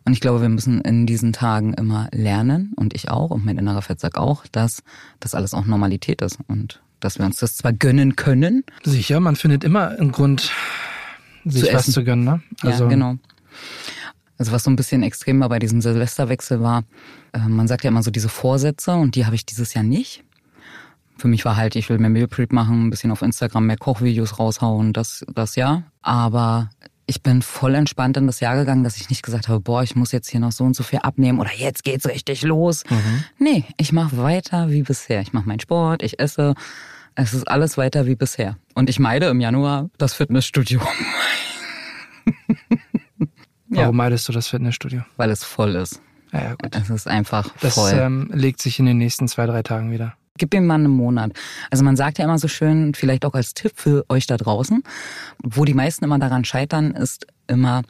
Und 0.06 0.14
ich 0.14 0.22
glaube, 0.22 0.42
wir 0.42 0.50
müssen 0.50 0.82
in 0.82 1.06
diesen 1.06 1.34
Tagen 1.34 1.76
immer 1.76 2.08
lernen, 2.12 2.74
und 2.76 2.96
ich 2.96 3.10
auch, 3.12 3.30
und 3.30 3.46
mein 3.46 3.60
innerer 3.60 3.84
Fettsack 3.84 4.18
auch, 4.18 4.48
dass 4.48 4.82
das 5.20 5.36
alles 5.36 5.54
auch 5.54 5.66
Normalität 5.66 6.24
ist 6.24 6.40
und 6.48 6.82
dass 7.00 7.20
wir 7.20 7.26
uns 7.26 7.38
das 7.38 7.56
zwar 7.56 7.74
gönnen 7.74 8.16
können. 8.16 8.64
Sicher, 8.84 9.20
man 9.20 9.36
findet 9.36 9.64
immer 9.64 9.90
einen 9.90 10.12
Grund, 10.12 10.52
sich 11.46 11.66
zu 11.66 11.74
was 11.74 11.92
zu 11.92 12.04
gönnen. 12.04 12.26
Ne? 12.26 12.42
Also 12.62 12.86
ja, 12.86 12.90
genau. 12.90 13.18
Also 14.40 14.54
was 14.54 14.64
so 14.64 14.72
ein 14.72 14.78
bisschen 14.78 15.04
extrem 15.04 15.42
war 15.42 15.50
bei 15.50 15.60
diesem 15.60 15.82
Silvesterwechsel 15.82 16.62
war, 16.62 16.86
äh, 17.34 17.40
man 17.40 17.68
sagt 17.68 17.84
ja 17.84 17.90
immer 17.90 18.02
so 18.02 18.10
diese 18.10 18.30
Vorsätze 18.30 18.94
und 18.94 19.16
die 19.16 19.26
habe 19.26 19.36
ich 19.36 19.46
dieses 19.46 19.74
Jahr 19.74 19.84
nicht. 19.84 20.24
Für 21.18 21.28
mich 21.28 21.44
war 21.44 21.58
halt, 21.58 21.76
ich 21.76 21.90
will 21.90 22.00
mehr 22.00 22.10
Meal 22.10 22.30
Prep 22.30 22.54
machen, 22.54 22.88
ein 22.88 22.90
bisschen 22.90 23.12
auf 23.12 23.22
Instagram 23.22 23.66
mehr 23.66 23.76
Kochvideos 23.76 24.40
raushauen, 24.40 24.94
das, 24.94 25.26
das 25.36 25.58
ja. 25.58 25.84
Aber 26.02 26.70
ich 27.06 27.22
bin 27.22 27.42
voll 27.42 27.76
entspannt 27.76 28.16
in 28.16 28.28
das 28.28 28.40
Jahr 28.40 28.56
gegangen, 28.56 28.86
dass 28.86 28.96
ich 28.96 29.10
nicht 29.10 29.24
gesagt 29.24 29.50
habe, 29.50 29.60
boah, 29.60 29.84
ich 29.84 29.98
muss 29.98 30.14
jetzt 30.14 30.30
hier 30.30 30.40
noch 30.40 30.54
so 30.54 30.64
und 30.64 30.76
so 30.76 30.84
viel 30.84 31.00
abnehmen 31.00 31.40
oder 31.40 31.52
jetzt 31.54 31.84
geht's 31.84 32.08
richtig 32.08 32.44
los. 32.44 32.86
Mhm. 32.90 33.24
Nee, 33.40 33.66
ich 33.76 33.92
mache 33.92 34.16
weiter 34.18 34.72
wie 34.72 34.84
bisher. 34.84 35.20
Ich 35.20 35.34
mache 35.34 35.50
meinen 35.50 35.60
Sport, 35.60 36.02
ich 36.02 36.18
esse. 36.20 36.56
Es 37.16 37.34
ist 37.34 37.50
alles 37.50 37.78
weiter 37.78 38.06
wie 38.06 38.16
bisher. 38.16 38.58
Und 38.74 38.90
ich 38.90 39.00
meide 39.00 39.26
im 39.26 39.42
Januar 39.42 39.90
das 39.98 40.14
Fitnessstudio. 40.14 40.80
Warum 43.70 43.86
ja. 43.86 43.92
meidest 43.92 44.28
du 44.28 44.32
das 44.32 44.48
Fitnessstudio? 44.48 45.02
Weil 45.18 45.30
es 45.30 45.44
voll 45.44 45.76
ist. 45.76 46.02
Ja, 46.32 46.42
ja 46.42 46.56
gut. 46.56 46.76
Es 46.76 46.90
ist 46.90 47.08
einfach 47.08 47.50
das, 47.62 47.76
voll. 47.76 47.92
Das 47.92 48.00
ähm, 48.00 48.30
legt 48.34 48.62
sich 48.62 48.80
in 48.80 48.86
den 48.86 48.98
nächsten 48.98 49.28
zwei, 49.28 49.46
drei 49.46 49.64
Tagen 49.64 49.92
wieder. 49.92 50.14
Gib 50.38 50.54
ihm 50.54 50.66
mal 50.66 50.76
einen 50.76 50.90
Monat. 50.90 51.34
Also 51.70 51.84
man 51.84 51.96
sagt 51.96 52.18
ja 52.18 52.26
immer 52.26 52.40
so 52.40 52.48
schön, 52.48 52.94
vielleicht 52.94 53.26
auch 53.26 53.34
als 53.34 53.54
Tipp 53.54 53.74
für 53.76 54.06
euch 54.10 54.26
da 54.26 54.38
draußen, 54.38 54.84
wo 55.44 55.66
die 55.66 55.74
meisten 55.74 56.06
immer 56.06 56.18
daran 56.18 56.46
scheitern, 56.46 56.92
ist 56.92 57.28
immer 57.48 57.84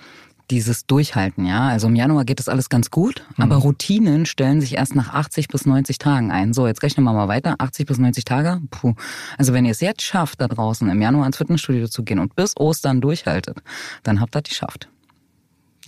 dieses 0.50 0.88
Durchhalten, 0.88 1.46
ja. 1.46 1.68
Also 1.68 1.88
im 1.88 1.96
Januar 1.96 2.26
geht 2.26 2.40
das 2.40 2.50
alles 2.50 2.70
ganz 2.70 2.90
gut, 2.90 3.24
mhm. 3.38 3.44
aber 3.44 3.58
Routinen 3.58 4.26
stellen 4.26 4.62
sich 4.62 4.78
erst 4.78 4.96
nach 4.96 5.14
80 5.14 5.48
bis 5.48 5.68
90 5.68 6.00
Tagen 6.00 6.32
ein. 6.32 6.54
So, 6.54 6.66
jetzt 6.66 6.82
rechnen 6.82 7.04
wir 7.04 7.14
mal 7.14 7.28
weiter. 7.28 7.56
80 7.60 7.86
bis 7.86 8.00
90 8.00 8.26
Tage, 8.26 8.60
puh. 8.72 8.96
Also 9.38 9.54
wenn 9.54 9.66
ihr 9.66 9.72
es 9.72 9.82
jetzt 9.82 10.02
schafft, 10.02 10.42
da 10.42 10.48
draußen 10.48 10.90
im 10.90 11.02
Januar 11.02 11.28
ins 11.28 11.38
Fitnessstudio 11.38 11.88
zu 11.88 12.04
gehen 12.04 12.18
und 12.18 12.36
bis 12.36 12.58
Ostern 12.58 13.00
durchhaltet, 13.00 13.60
dann 14.02 14.20
habt 14.20 14.36
ihr 14.36 14.42
die 14.42 14.56
schafft. 14.56 14.90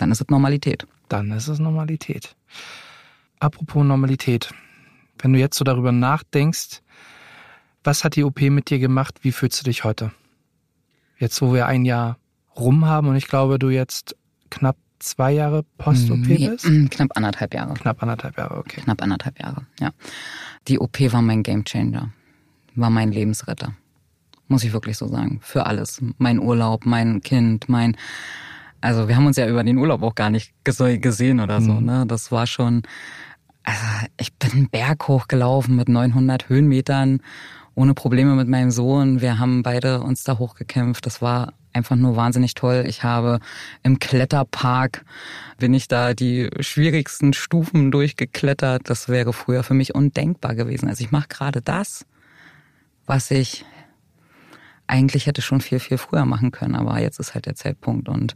Dann 0.02 0.12
ist 0.12 0.20
es 0.20 0.30
Normalität. 0.30 0.88
Dann 1.10 1.32
ist 1.32 1.48
es 1.48 1.60
Normalität. 1.60 2.36
Apropos 3.40 3.86
Normalität. 3.86 4.52
Wenn 5.20 5.32
du 5.32 5.38
jetzt 5.38 5.60
so 5.60 5.64
darüber 5.64 5.92
nachdenkst, 5.92 6.82
was 7.84 8.04
hat 8.04 8.16
die 8.16 8.24
OP 8.24 8.42
mit 8.42 8.72
dir 8.72 8.80
gemacht? 8.80 9.20
Wie 9.22 9.32
fühlst 9.32 9.62
du 9.62 9.64
dich 9.64 9.84
heute? 9.84 10.12
Jetzt, 11.20 11.40
wo 11.44 11.54
wir 11.54 11.68
ein 11.68 11.86
Jahr 11.86 12.18
rum 12.56 12.86
haben 12.86 13.10
und 13.10 13.16
ich 13.16 13.28
glaube, 13.28 13.60
du 13.60 13.70
jetzt 13.70 14.16
knapp 14.50 14.76
zwei 14.98 15.34
Jahre 15.34 15.64
Post-OP 15.78 16.18
nee, 16.18 16.50
bist? 16.50 16.66
Mm, 16.66 16.88
knapp 16.88 17.16
anderthalb 17.16 17.54
Jahre. 17.54 17.76
Knapp 17.76 18.02
anderthalb 18.02 18.36
Jahre, 18.40 18.58
okay. 18.58 18.82
Knapp 18.82 19.04
anderthalb 19.04 19.40
Jahre, 19.40 19.68
ja. 19.80 19.92
Die 20.68 20.80
OP 20.80 21.00
war 21.14 21.22
mein 21.22 21.44
Gamechanger, 21.44 22.12
war 22.74 22.90
mein 22.90 23.12
Lebensretter. 23.12 23.76
Muss 24.48 24.64
ich 24.64 24.74
wirklich 24.74 24.98
so 24.98 25.08
sagen. 25.08 25.40
Für 25.44 25.68
alles. 25.68 26.02
Mein 26.18 26.40
Urlaub, 26.40 26.88
mein 26.88 27.22
Kind, 27.22 27.70
mein, 27.70 27.96
also 28.82 29.08
wir 29.08 29.16
haben 29.16 29.28
uns 29.28 29.38
ja 29.38 29.48
über 29.48 29.64
den 29.64 29.78
Urlaub 29.78 30.02
auch 30.04 30.16
gar 30.16 30.30
nicht 30.30 30.54
gesehen 30.64 31.40
oder 31.40 31.62
so, 31.62 31.74
mhm. 31.74 31.86
ne? 31.86 32.06
Das 32.08 32.32
war 32.32 32.48
schon, 32.48 32.82
also 33.64 33.82
ich 34.20 34.34
bin 34.34 34.52
einen 34.52 34.70
Berg 34.70 35.08
hochgelaufen 35.08 35.76
mit 35.76 35.88
900 35.88 36.50
Höhenmetern 36.50 37.22
ohne 37.76 37.94
Probleme 37.94 38.36
mit 38.36 38.48
meinem 38.48 38.72
Sohn. 38.72 39.22
Wir 39.22 39.40
haben 39.40 39.64
beide 39.64 40.02
uns 40.02 40.24
da 40.24 40.38
hochgekämpft. 40.38 41.06
Das 41.06 41.22
war 41.22 41.54
einfach 41.74 41.96
nur 41.96 42.16
wahnsinnig 42.16 42.54
toll. 42.54 42.84
Ich 42.88 43.04
habe 43.04 43.40
im 43.84 44.00
Kletterpark 44.00 45.06
bin 45.58 45.74
ich 45.74 45.88
da 45.88 46.14
die 46.14 46.50
schwierigsten 46.60 47.34
Stufen 47.34 47.92
durchgeklettert. 47.92 48.90
Das 48.90 49.08
wäre 49.08 49.32
früher 49.32 49.64
für 49.64 49.74
mich 49.74 49.96
undenkbar 49.96 50.56
gewesen. 50.56 50.90
Also 50.90 51.04
ich 51.04 51.12
mache 51.12 51.28
gerade 51.30 51.62
das, 51.62 52.06
was 53.06 53.32
ich 53.32 53.66
eigentlich 54.92 55.26
hätte 55.26 55.42
schon 55.42 55.62
viel, 55.62 55.80
viel 55.80 55.98
früher 55.98 56.26
machen 56.26 56.52
können, 56.52 56.76
aber 56.76 57.00
jetzt 57.00 57.18
ist 57.18 57.34
halt 57.34 57.46
der 57.46 57.56
Zeitpunkt 57.56 58.10
und 58.10 58.36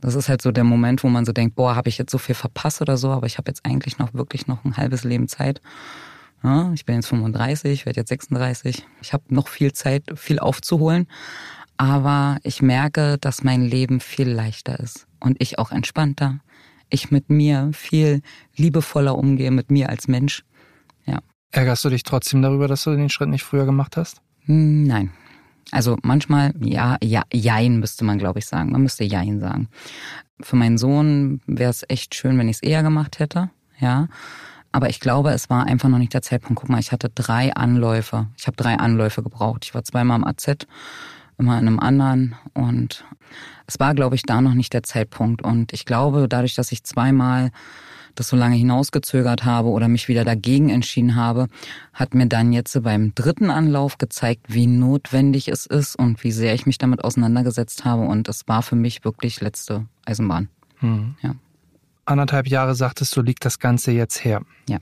das 0.00 0.16
ist 0.16 0.28
halt 0.28 0.42
so 0.42 0.50
der 0.50 0.64
Moment, 0.64 1.04
wo 1.04 1.08
man 1.08 1.24
so 1.24 1.32
denkt, 1.32 1.54
boah, 1.54 1.76
habe 1.76 1.88
ich 1.88 1.96
jetzt 1.96 2.10
so 2.10 2.18
viel 2.18 2.34
verpasst 2.34 2.82
oder 2.82 2.96
so, 2.96 3.10
aber 3.10 3.26
ich 3.26 3.38
habe 3.38 3.48
jetzt 3.48 3.64
eigentlich 3.64 3.98
noch 3.98 4.12
wirklich 4.12 4.48
noch 4.48 4.64
ein 4.64 4.76
halbes 4.76 5.04
Leben 5.04 5.28
Zeit. 5.28 5.60
Ja, 6.42 6.72
ich 6.72 6.84
bin 6.84 6.96
jetzt 6.96 7.06
35, 7.06 7.86
werde 7.86 8.00
jetzt 8.00 8.08
36. 8.08 8.84
Ich 9.00 9.12
habe 9.12 9.22
noch 9.28 9.46
viel 9.46 9.72
Zeit, 9.74 10.02
viel 10.16 10.40
aufzuholen, 10.40 11.06
aber 11.76 12.38
ich 12.42 12.62
merke, 12.62 13.16
dass 13.18 13.44
mein 13.44 13.62
Leben 13.62 14.00
viel 14.00 14.28
leichter 14.28 14.80
ist 14.80 15.06
und 15.20 15.36
ich 15.40 15.60
auch 15.60 15.70
entspannter. 15.70 16.40
Ich 16.90 17.12
mit 17.12 17.30
mir 17.30 17.70
viel 17.72 18.22
liebevoller 18.56 19.16
umgehe, 19.16 19.52
mit 19.52 19.70
mir 19.70 19.88
als 19.88 20.08
Mensch. 20.08 20.42
Ja. 21.06 21.20
Ärgerst 21.52 21.84
du 21.84 21.90
dich 21.90 22.02
trotzdem 22.02 22.42
darüber, 22.42 22.66
dass 22.66 22.82
du 22.82 22.90
den 22.90 23.08
Schritt 23.08 23.28
nicht 23.28 23.44
früher 23.44 23.66
gemacht 23.66 23.96
hast? 23.96 24.20
Hm, 24.46 24.82
nein. 24.82 25.12
Also 25.70 25.96
manchmal, 26.02 26.52
ja, 26.60 26.96
ja, 27.02 27.22
jein 27.32 27.78
müsste 27.78 28.04
man, 28.04 28.18
glaube 28.18 28.40
ich, 28.40 28.46
sagen. 28.46 28.72
Man 28.72 28.82
müsste 28.82 29.04
jein 29.04 29.40
sagen. 29.40 29.68
Für 30.40 30.56
meinen 30.56 30.78
Sohn 30.78 31.40
wäre 31.46 31.70
es 31.70 31.84
echt 31.88 32.14
schön, 32.14 32.38
wenn 32.38 32.48
ich 32.48 32.56
es 32.56 32.62
eher 32.62 32.82
gemacht 32.82 33.18
hätte, 33.18 33.50
ja. 33.78 34.08
Aber 34.72 34.88
ich 34.88 35.00
glaube, 35.00 35.30
es 35.30 35.50
war 35.50 35.66
einfach 35.66 35.90
noch 35.90 35.98
nicht 35.98 36.14
der 36.14 36.22
Zeitpunkt. 36.22 36.60
Guck 36.60 36.70
mal, 36.70 36.80
ich 36.80 36.92
hatte 36.92 37.10
drei 37.14 37.54
Anläufe. 37.54 38.28
Ich 38.38 38.46
habe 38.46 38.56
drei 38.56 38.76
Anläufe 38.76 39.22
gebraucht. 39.22 39.66
Ich 39.66 39.74
war 39.74 39.84
zweimal 39.84 40.18
im 40.18 40.26
AZ, 40.26 40.66
immer 41.38 41.58
in 41.58 41.68
einem 41.68 41.78
anderen. 41.78 42.34
Und 42.54 43.04
es 43.66 43.78
war, 43.78 43.94
glaube 43.94 44.14
ich, 44.14 44.22
da 44.22 44.40
noch 44.40 44.54
nicht 44.54 44.72
der 44.72 44.82
Zeitpunkt. 44.82 45.42
Und 45.42 45.74
ich 45.74 45.84
glaube, 45.84 46.26
dadurch, 46.26 46.54
dass 46.54 46.72
ich 46.72 46.84
zweimal 46.84 47.50
das 48.14 48.28
so 48.28 48.36
lange 48.36 48.56
hinausgezögert 48.56 49.44
habe 49.44 49.68
oder 49.68 49.88
mich 49.88 50.08
wieder 50.08 50.24
dagegen 50.24 50.68
entschieden 50.70 51.14
habe, 51.14 51.48
hat 51.92 52.14
mir 52.14 52.26
dann 52.26 52.52
jetzt 52.52 52.80
beim 52.82 53.14
dritten 53.14 53.50
Anlauf 53.50 53.98
gezeigt, 53.98 54.46
wie 54.48 54.66
notwendig 54.66 55.48
es 55.48 55.66
ist 55.66 55.96
und 55.96 56.22
wie 56.24 56.32
sehr 56.32 56.54
ich 56.54 56.66
mich 56.66 56.78
damit 56.78 57.04
auseinandergesetzt 57.04 57.84
habe. 57.84 58.02
Und 58.02 58.28
es 58.28 58.48
war 58.48 58.62
für 58.62 58.76
mich 58.76 59.04
wirklich 59.04 59.40
letzte 59.40 59.86
Eisenbahn. 60.04 60.48
Hm. 60.78 61.14
Ja. 61.22 61.34
Anderthalb 62.04 62.48
Jahre 62.48 62.74
sagtest 62.74 63.16
du, 63.16 63.22
liegt 63.22 63.44
das 63.44 63.58
Ganze 63.58 63.92
jetzt 63.92 64.24
her. 64.24 64.42
Ja. 64.68 64.78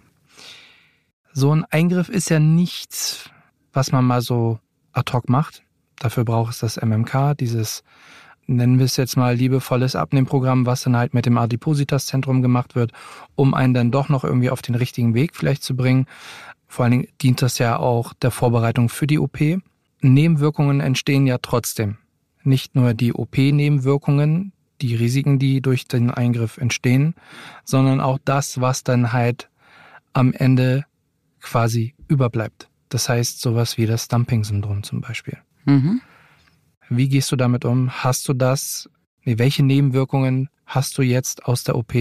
So 1.33 1.55
ein 1.55 1.65
Eingriff 1.67 2.09
ist 2.09 2.31
ja 2.31 2.41
nichts, 2.41 3.31
was 3.73 3.93
man 3.93 4.05
mal 4.05 4.23
so 4.23 4.59
ad 4.93 5.13
hoc 5.13 5.29
macht. 5.29 5.63
Dafür 5.99 6.25
braucht 6.25 6.53
es 6.53 6.59
das 6.61 6.81
MMK, 6.81 7.35
dieses 7.39 7.85
nennen 8.47 8.79
wir 8.79 8.87
es 8.87 8.97
jetzt 8.97 9.17
mal 9.17 9.35
liebevolles 9.35 9.97
Abnehmprogramm, 9.97 10.67
was 10.67 10.83
dann 10.83 10.97
halt 10.97 11.15
mit 11.15 11.27
dem 11.27 11.39
Adipositas-Zentrum 11.39 12.43
gemacht 12.43 12.75
wird, 12.75 12.93
um 13.35 13.55
einen 13.55 13.75
dann 13.75 13.91
doch 13.91 14.09
noch 14.09 14.25
irgendwie 14.25 14.51
auf 14.51 14.63
den 14.63 14.75
richtigen 14.75 15.15
Weg 15.15 15.37
vielleicht 15.37 15.63
zu 15.63 15.77
bringen. 15.77 16.07
Vor 16.67 16.85
allen 16.85 16.93
Dingen 16.93 17.09
dient 17.23 17.43
das 17.43 17.59
ja 17.59 17.79
auch 17.79 18.13
der 18.15 18.31
Vorbereitung 18.31 18.89
für 18.89 19.07
die 19.07 19.19
OP. 19.19 19.39
Nebenwirkungen 20.01 20.81
entstehen 20.81 21.27
ja 21.27 21.39
trotzdem. 21.39 21.99
Nicht 22.43 22.75
nur 22.75 22.95
die 22.95 23.13
OP-Nebenwirkungen, 23.13 24.53
die 24.81 24.95
Risiken, 24.95 25.39
die 25.39 25.61
durch 25.61 25.87
den 25.87 26.11
Eingriff 26.11 26.57
entstehen, 26.57 27.15
sondern 27.65 28.01
auch 28.01 28.19
das, 28.25 28.61
was 28.61 28.83
dann 28.83 29.13
halt 29.13 29.51
am 30.13 30.33
Ende 30.33 30.87
quasi 31.41 31.95
überbleibt. 32.09 32.69
Das 32.89 33.09
heißt 33.09 33.41
sowas 33.41 33.79
wie 33.79 33.87
das 33.87 34.09
Dumping-Syndrom 34.09 34.83
zum 34.83 35.01
Beispiel. 35.01 35.39
Mhm. 35.65 36.01
Wie 36.91 37.09
gehst 37.09 37.31
du 37.31 37.37
damit 37.37 37.65
um? 37.65 37.89
Hast 38.03 38.29
du 38.29 38.35
das? 38.35 38.91
Nee, 39.23 39.39
welche 39.39 39.63
Nebenwirkungen 39.63 40.49
hast 40.67 40.99
du 40.99 41.03
jetzt 41.03 41.45
aus 41.45 41.63
der 41.63 41.77
OP 41.77 41.95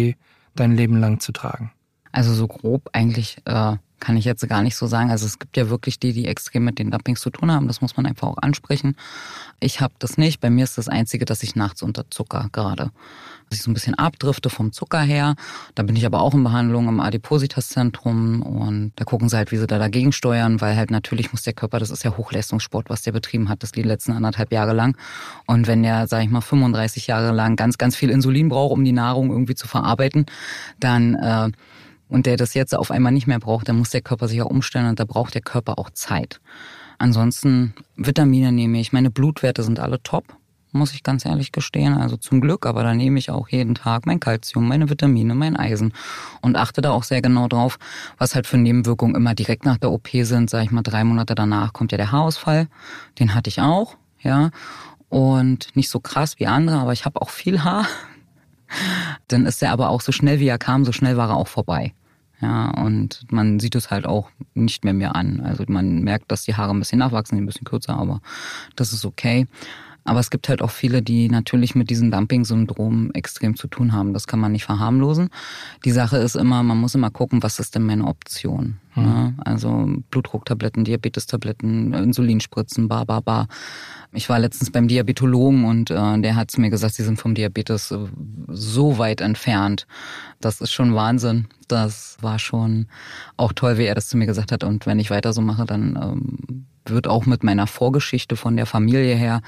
dein 0.56 0.76
Leben 0.76 1.00
lang 1.00 1.20
zu 1.20 1.32
tragen? 1.32 1.72
Also 2.12 2.34
so 2.34 2.48
grob 2.48 2.90
eigentlich 2.92 3.38
äh, 3.46 3.78
kann 4.00 4.18
ich 4.18 4.26
jetzt 4.26 4.48
gar 4.48 4.64
nicht 4.64 4.76
so 4.76 4.88
sagen. 4.88 5.12
Also 5.12 5.26
es 5.26 5.40
gibt 5.40 5.58
ja 5.58 5.70
wirklich 5.70 6.00
die, 6.00 6.14
die 6.14 6.28
extrem 6.28 6.64
mit 6.64 6.80
den 6.80 6.92
Dumpings 6.92 7.22
zu 7.22 7.30
tun 7.30 7.52
haben. 7.52 7.68
Das 7.68 7.82
muss 7.82 7.98
man 7.98 8.06
einfach 8.06 8.28
auch 8.28 8.38
ansprechen. 8.38 8.96
Ich 9.60 9.82
habe 9.82 9.94
das 10.00 10.18
nicht. 10.18 10.40
Bei 10.40 10.50
mir 10.50 10.64
ist 10.64 10.78
das 10.78 10.90
Einzige, 10.90 11.26
dass 11.26 11.44
ich 11.44 11.56
nachts 11.56 11.82
unter 11.82 12.10
Zucker 12.10 12.50
gerade 12.52 12.92
dass 13.50 13.60
ich 13.60 13.64
so 13.64 13.72
ein 13.72 13.74
bisschen 13.74 13.96
abdrifte 13.96 14.50
vom 14.50 14.72
Zucker 14.72 15.02
her. 15.02 15.36
Da 15.76 15.84
bin 15.84 15.96
ich 15.96 16.06
aber 16.06 16.22
auch 16.22 16.34
in 16.34 16.44
Behandlung 16.44 16.88
im 16.88 17.00
Adipositas-Zentrum 17.00 18.42
und 18.42 18.92
da 18.96 19.06
gucken 19.06 19.30
sie 19.30 19.38
halt, 19.38 19.52
wie 19.52 19.58
sie 19.58 19.68
da 19.68 19.80
dagegen 19.80 20.12
steuern, 20.12 20.62
weil 20.62 20.76
halt 20.76 20.92
natürlich 20.92 21.32
muss 21.32 21.42
der 21.44 21.54
Körper, 21.54 21.80
das 21.80 21.90
ist 21.90 22.04
ja 22.04 22.16
Hochleistungssport, 22.16 22.90
was 22.90 23.02
der 23.02 23.12
betrieben 23.12 23.50
hat, 23.50 23.64
das 23.64 23.72
die 23.72 23.82
letzten 23.82 24.12
anderthalb 24.12 24.52
Jahre 24.52 24.74
lang. 24.74 24.96
Und 25.48 25.68
wenn 25.68 25.84
der, 25.84 26.08
sag 26.08 26.24
ich 26.24 26.30
mal, 26.30 26.42
35 26.42 27.08
Jahre 27.08 27.32
lang 27.32 27.56
ganz, 27.56 27.78
ganz 27.78 27.96
viel 27.96 28.10
Insulin 28.10 28.50
braucht, 28.50 28.74
um 28.74 28.86
die 28.86 28.92
Nahrung 28.92 29.32
irgendwie 29.32 29.56
zu 29.56 29.68
verarbeiten, 29.68 30.26
dann 30.80 31.16
äh, 31.16 31.50
und 32.10 32.26
der 32.26 32.36
das 32.36 32.54
jetzt 32.54 32.76
auf 32.76 32.92
einmal 32.92 33.12
nicht 33.12 33.28
mehr 33.28 33.40
braucht, 33.40 33.70
dann 33.70 33.78
muss 33.78 33.92
der 33.92 34.02
Körper 34.02 34.28
sich 34.28 34.42
auch 34.42 34.50
umstellen 34.50 34.88
und 34.88 35.00
da 35.00 35.06
braucht 35.06 35.34
der 35.34 35.42
Körper 35.42 35.80
auch 35.80 35.90
Zeit. 35.92 36.42
Ansonsten 36.98 37.74
Vitamine 37.96 38.52
nehme 38.52 38.80
ich, 38.80 38.92
meine 38.92 39.10
Blutwerte 39.10 39.64
sind 39.64 39.80
alle 39.80 40.04
top 40.04 40.26
muss 40.72 40.94
ich 40.94 41.04
ganz 41.04 41.26
ehrlich 41.26 41.52
gestehen. 41.52 41.94
Also 41.96 42.18
zum 42.18 42.42
Glück, 42.42 42.66
aber 42.66 42.84
da 42.84 42.94
nehme 42.94 43.20
ich 43.20 43.32
auch 43.32 43.50
jeden 43.50 43.76
Tag 43.76 44.06
mein 44.06 44.20
Kalzium, 44.20 44.68
meine 44.68 44.90
Vitamine, 44.90 45.36
mein 45.36 45.56
Eisen 45.56 45.94
und 46.42 46.56
achte 46.56 46.82
da 46.82 46.92
auch 46.92 47.04
sehr 47.04 47.22
genau 47.22 47.48
drauf, 47.48 47.80
was 48.18 48.36
halt 48.36 48.48
für 48.48 48.58
Nebenwirkungen 48.58 49.16
immer 49.16 49.36
direkt 49.36 49.66
nach 49.66 49.78
der 49.78 49.92
OP 49.92 50.10
sind. 50.12 50.50
Sag 50.50 50.64
ich 50.64 50.72
mal, 50.72 50.84
drei 50.84 51.04
Monate 51.04 51.36
danach 51.36 51.74
kommt 51.74 51.92
ja 51.92 51.98
der 51.98 52.12
Haarausfall. 52.12 52.68
Den 53.18 53.34
hatte 53.34 53.50
ich 53.50 53.62
auch, 53.62 53.96
ja. 54.22 54.52
Und 55.10 55.76
nicht 55.76 55.90
so 55.90 56.00
krass 56.00 56.38
wie 56.38 56.46
andere, 56.46 56.78
aber 56.78 56.94
ich 56.94 57.06
habe 57.06 57.22
auch 57.22 57.32
viel 57.32 57.64
Haar. 57.64 57.88
Dann 59.28 59.46
ist 59.46 59.62
er 59.62 59.72
aber 59.72 59.90
auch 59.90 60.02
so 60.02 60.12
schnell 60.12 60.40
wie 60.40 60.48
er 60.48 60.58
kam, 60.58 60.86
so 60.86 60.92
schnell 60.92 61.18
war 61.18 61.30
er 61.30 61.36
auch 61.38 61.48
vorbei. 61.48 61.94
Ja, 62.42 62.70
und 62.70 63.26
man 63.32 63.60
sieht 63.60 63.76
es 63.76 63.92
halt 63.92 64.06
auch 64.06 64.30
nicht 64.54 64.86
mehr 64.86 64.94
mehr 64.94 65.16
an. 65.16 65.42
Also 65.42 65.66
man 65.68 66.04
merkt, 66.04 66.32
dass 66.32 66.44
die 66.44 66.56
Haare 66.56 66.72
ein 66.72 66.80
bisschen 66.80 67.00
nachwachsen, 67.00 67.38
ein 67.38 67.46
bisschen 67.46 67.66
kürzer, 67.66 67.98
aber 67.98 68.22
das 68.76 68.94
ist 68.94 69.06
okay. 69.06 69.48
Aber 70.06 70.22
es 70.22 70.30
gibt 70.30 70.48
halt 70.48 70.62
auch 70.62 70.72
viele, 70.72 71.02
die 71.02 71.30
natürlich 71.30 71.76
mit 71.76 71.90
diesem 71.90 72.10
Dumping-Syndrom 72.10 73.12
extrem 73.12 73.56
zu 73.56 73.68
tun 73.68 73.92
haben. 73.92 74.14
Das 74.14 74.26
kann 74.26 74.40
man 74.40 74.54
nicht 74.54 74.64
verharmlosen. 74.64 75.30
Die 75.86 75.92
Sache 75.92 76.18
ist 76.18 76.36
immer, 76.36 76.64
man 76.64 76.78
muss 76.78 76.96
immer 76.96 77.12
gucken, 77.12 77.44
was 77.44 77.60
ist 77.60 77.76
denn 77.76 77.86
meine 77.86 78.06
Option. 78.06 78.78
Mhm. 79.00 79.06
Ne? 79.06 79.34
Also 79.46 79.88
Blutdrucktabletten, 80.12 80.84
Diabetestabletten, 80.84 81.94
Insulinspritzen, 81.94 82.88
ba, 82.88 83.04
ba, 83.04 83.20
ba. 83.20 83.48
Ich 84.12 84.28
war 84.30 84.40
letztens 84.40 84.72
beim 84.72 84.88
Diabetologen 84.88 85.66
und 85.66 85.92
äh, 85.92 86.22
der 86.22 86.36
hat 86.36 86.50
zu 86.50 86.62
mir 86.62 86.70
gesagt, 86.70 86.96
sie 86.96 87.04
sind 87.04 87.20
vom 87.20 87.36
Diabetes 87.36 87.92
äh, 87.92 87.98
so 88.48 88.98
weit 88.98 89.22
entfernt. 89.22 89.86
Das 90.42 90.62
ist 90.62 90.72
schon 90.72 90.96
Wahnsinn. 90.96 91.48
Das 91.68 92.18
war 92.22 92.40
schon 92.40 92.88
auch 93.38 93.54
toll, 93.54 93.78
wie 93.78 93.86
er 93.86 93.96
das 93.96 94.08
zu 94.08 94.18
mir 94.18 94.26
gesagt 94.26 94.52
hat. 94.52 94.64
Und 94.64 94.86
wenn 94.88 95.00
ich 95.00 95.12
weiter 95.12 95.34
so 95.34 95.42
mache, 95.42 95.66
dann 95.66 96.00
ähm, 96.02 96.66
wird 96.90 97.08
auch 97.08 97.26
mit 97.26 97.44
meiner 97.44 97.68
Vorgeschichte 97.68 98.36
von 98.36 98.56
der 98.56 98.66
Familie 98.66 99.16
her 99.16 99.42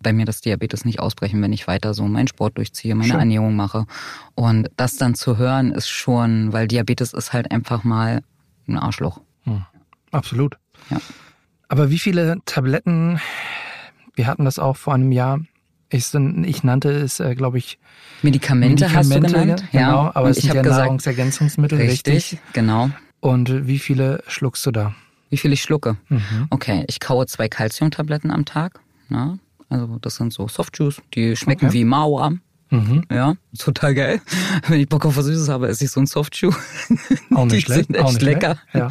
bei 0.00 0.12
mir 0.12 0.24
das 0.24 0.40
Diabetes 0.40 0.84
nicht 0.84 1.00
ausbrechen, 1.00 1.42
wenn 1.42 1.52
ich 1.52 1.66
weiter 1.66 1.94
so 1.94 2.04
meinen 2.04 2.28
Sport 2.28 2.58
durchziehe, 2.58 2.94
meine 2.94 3.10
Schön. 3.10 3.20
Ernährung 3.20 3.56
mache. 3.56 3.86
Und 4.34 4.70
das 4.76 4.96
dann 4.96 5.14
zu 5.14 5.36
hören 5.36 5.72
ist 5.72 5.88
schon, 5.88 6.52
weil 6.52 6.68
Diabetes 6.68 7.12
ist 7.12 7.32
halt 7.32 7.50
einfach 7.50 7.84
mal 7.84 8.22
ein 8.66 8.78
Arschloch. 8.78 9.20
Hm. 9.44 9.64
Absolut. 10.10 10.58
Ja. 10.90 11.00
Aber 11.68 11.90
wie 11.90 11.98
viele 11.98 12.38
Tabletten, 12.44 13.20
wir 14.14 14.26
hatten 14.26 14.44
das 14.44 14.58
auch 14.58 14.76
vor 14.76 14.94
einem 14.94 15.12
Jahr, 15.12 15.40
ich, 15.90 16.12
ich 16.12 16.64
nannte 16.64 16.90
es, 16.90 17.20
äh, 17.20 17.34
glaube 17.34 17.58
ich, 17.58 17.78
Medikamente, 18.22 18.84
Medikamente 18.84 18.98
hast 18.98 19.14
du 19.14 19.20
genannt. 19.20 19.64
Genau, 19.72 20.04
ja. 20.04 20.12
aber 20.14 20.30
es 20.30 20.38
sind 20.38 20.54
ja 20.54 20.62
gesagt, 20.62 20.80
Nahrungsergänzungsmittel, 20.80 21.78
richtig, 21.78 22.14
richtig. 22.14 22.38
Genau. 22.52 22.90
Und 23.20 23.66
wie 23.66 23.78
viele 23.78 24.22
schluckst 24.26 24.64
du 24.66 24.70
da? 24.70 24.94
Wie 25.30 25.36
viel 25.36 25.52
ich 25.52 25.62
schlucke? 25.62 25.96
Mhm. 26.08 26.46
Okay, 26.50 26.84
ich 26.88 27.00
kaue 27.00 27.26
zwei 27.26 27.48
Calciumtabletten 27.48 28.30
am 28.30 28.44
Tag. 28.44 28.80
Ja, 29.08 29.38
also 29.68 29.98
das 29.98 30.16
sind 30.16 30.32
so 30.32 30.48
Softjuice, 30.48 31.02
die 31.14 31.36
schmecken 31.36 31.66
okay. 31.66 31.74
wie 31.74 31.84
Mauer. 31.84 32.32
Mhm. 32.74 33.04
Ja, 33.10 33.34
total 33.58 33.94
geil. 33.94 34.20
Wenn 34.68 34.80
ich 34.80 34.88
Bock 34.88 35.06
auf 35.06 35.16
was 35.16 35.26
Süßes 35.26 35.48
habe, 35.48 35.68
esse 35.68 35.84
ich 35.84 35.90
so 35.90 36.00
ein 36.00 36.06
Softchew. 36.06 36.52
Auch 37.34 37.44
nicht 37.44 37.56
die 37.56 37.60
schlecht. 37.60 37.86
sind 37.86 37.96
echt 37.96 38.04
auch 38.04 38.12
nicht 38.12 38.22
lecker. 38.22 38.58
Ja. 38.72 38.88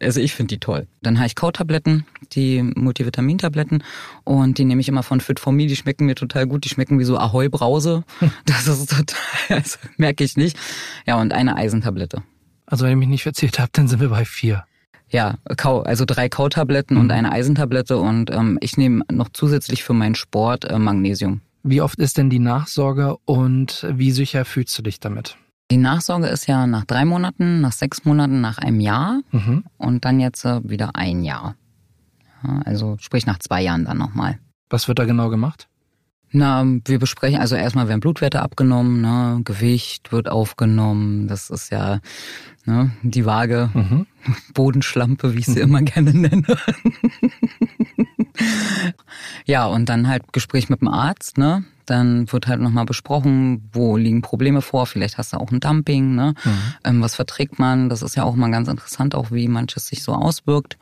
Also 0.00 0.20
ich 0.20 0.34
finde 0.34 0.54
die 0.54 0.60
toll. 0.60 0.88
Dann 1.02 1.18
habe 1.18 1.26
ich 1.26 1.36
Kautabletten, 1.36 2.04
die 2.32 2.62
Multivitamintabletten 2.62 3.84
und 4.24 4.58
die 4.58 4.64
nehme 4.64 4.80
ich 4.80 4.88
immer 4.88 5.02
von 5.02 5.20
Fit 5.20 5.38
for 5.38 5.52
Me. 5.52 5.66
Die 5.66 5.76
schmecken 5.76 6.06
mir 6.06 6.14
total 6.14 6.46
gut. 6.46 6.64
Die 6.64 6.68
schmecken 6.68 6.98
wie 6.98 7.04
so 7.04 7.18
Ahoi 7.18 7.48
Brause. 7.48 8.04
Das 8.44 8.66
ist 8.66 8.90
total, 8.90 9.16
also 9.48 9.78
merke 9.96 10.24
ich 10.24 10.36
nicht. 10.36 10.56
Ja 11.06 11.20
und 11.20 11.32
eine 11.32 11.56
Eisentablette. 11.56 12.22
Also 12.66 12.84
wenn 12.84 12.92
ich 12.92 12.98
mich 12.98 13.08
nicht 13.08 13.22
verzählt 13.22 13.58
habe, 13.58 13.70
dann 13.72 13.86
sind 13.86 14.00
wir 14.00 14.08
bei 14.08 14.24
vier. 14.24 14.64
Ja, 15.08 15.36
Kau, 15.58 15.82
also 15.82 16.04
drei 16.06 16.28
Kautabletten 16.28 16.96
mhm. 16.96 17.02
und 17.02 17.12
eine 17.12 17.32
Eisentablette 17.32 17.98
und 17.98 18.30
ähm, 18.30 18.58
ich 18.62 18.78
nehme 18.78 19.04
noch 19.12 19.28
zusätzlich 19.32 19.84
für 19.84 19.92
meinen 19.92 20.14
Sport 20.14 20.64
äh, 20.64 20.78
Magnesium. 20.78 21.42
Wie 21.62 21.80
oft 21.80 21.98
ist 21.98 22.18
denn 22.18 22.28
die 22.28 22.40
Nachsorge 22.40 23.16
und 23.24 23.86
wie 23.88 24.10
sicher 24.10 24.44
fühlst 24.44 24.76
du 24.76 24.82
dich 24.82 24.98
damit? 24.98 25.36
Die 25.70 25.76
Nachsorge 25.76 26.26
ist 26.26 26.46
ja 26.48 26.66
nach 26.66 26.84
drei 26.84 27.04
Monaten, 27.04 27.60
nach 27.60 27.72
sechs 27.72 28.04
Monaten, 28.04 28.40
nach 28.40 28.58
einem 28.58 28.80
Jahr 28.80 29.20
mhm. 29.30 29.64
und 29.78 30.04
dann 30.04 30.20
jetzt 30.20 30.44
äh, 30.44 30.60
wieder 30.68 30.90
ein 30.94 31.22
Jahr. 31.22 31.54
Ja, 32.42 32.60
also 32.64 32.96
sprich 32.98 33.26
nach 33.26 33.38
zwei 33.38 33.62
Jahren 33.62 33.84
dann 33.84 33.98
nochmal. 33.98 34.38
Was 34.70 34.88
wird 34.88 34.98
da 34.98 35.04
genau 35.04 35.30
gemacht? 35.30 35.68
Na, 36.32 36.64
wir 36.64 36.98
besprechen, 36.98 37.40
also 37.40 37.54
erstmal 37.56 37.88
werden 37.88 38.00
Blutwerte 38.00 38.40
abgenommen, 38.40 39.02
ne? 39.02 39.42
Gewicht 39.44 40.12
wird 40.12 40.30
aufgenommen, 40.30 41.28
das 41.28 41.50
ist 41.50 41.70
ja 41.70 42.00
ne? 42.64 42.90
die 43.02 43.26
Waage, 43.26 43.70
mhm. 43.74 44.06
Bodenschlampe, 44.54 45.34
wie 45.34 45.40
ich 45.40 45.46
sie 45.46 45.56
mhm. 45.56 45.62
immer 45.62 45.82
gerne 45.82 46.12
nenne. 46.12 46.44
ja, 49.46 49.66
und 49.66 49.88
dann 49.88 50.08
halt 50.08 50.32
Gespräch 50.32 50.68
mit 50.68 50.80
dem 50.80 50.88
Arzt, 50.88 51.38
ne? 51.38 51.64
Dann 51.86 52.30
wird 52.30 52.46
halt 52.46 52.60
nochmal 52.60 52.84
besprochen, 52.84 53.68
wo 53.72 53.96
liegen 53.96 54.22
Probleme 54.22 54.62
vor. 54.62 54.86
Vielleicht 54.86 55.18
hast 55.18 55.32
du 55.32 55.38
auch 55.38 55.50
ein 55.50 55.58
Dumping, 55.58 56.14
ne? 56.14 56.34
Mhm. 56.44 56.50
Ähm, 56.84 57.02
was 57.02 57.16
verträgt 57.16 57.58
man? 57.58 57.88
Das 57.88 58.02
ist 58.02 58.14
ja 58.14 58.22
auch 58.22 58.36
mal 58.36 58.50
ganz 58.50 58.68
interessant, 58.68 59.14
auch 59.14 59.32
wie 59.32 59.48
manches 59.48 59.88
sich 59.88 60.04
so 60.04 60.12
auswirkt. 60.12 60.78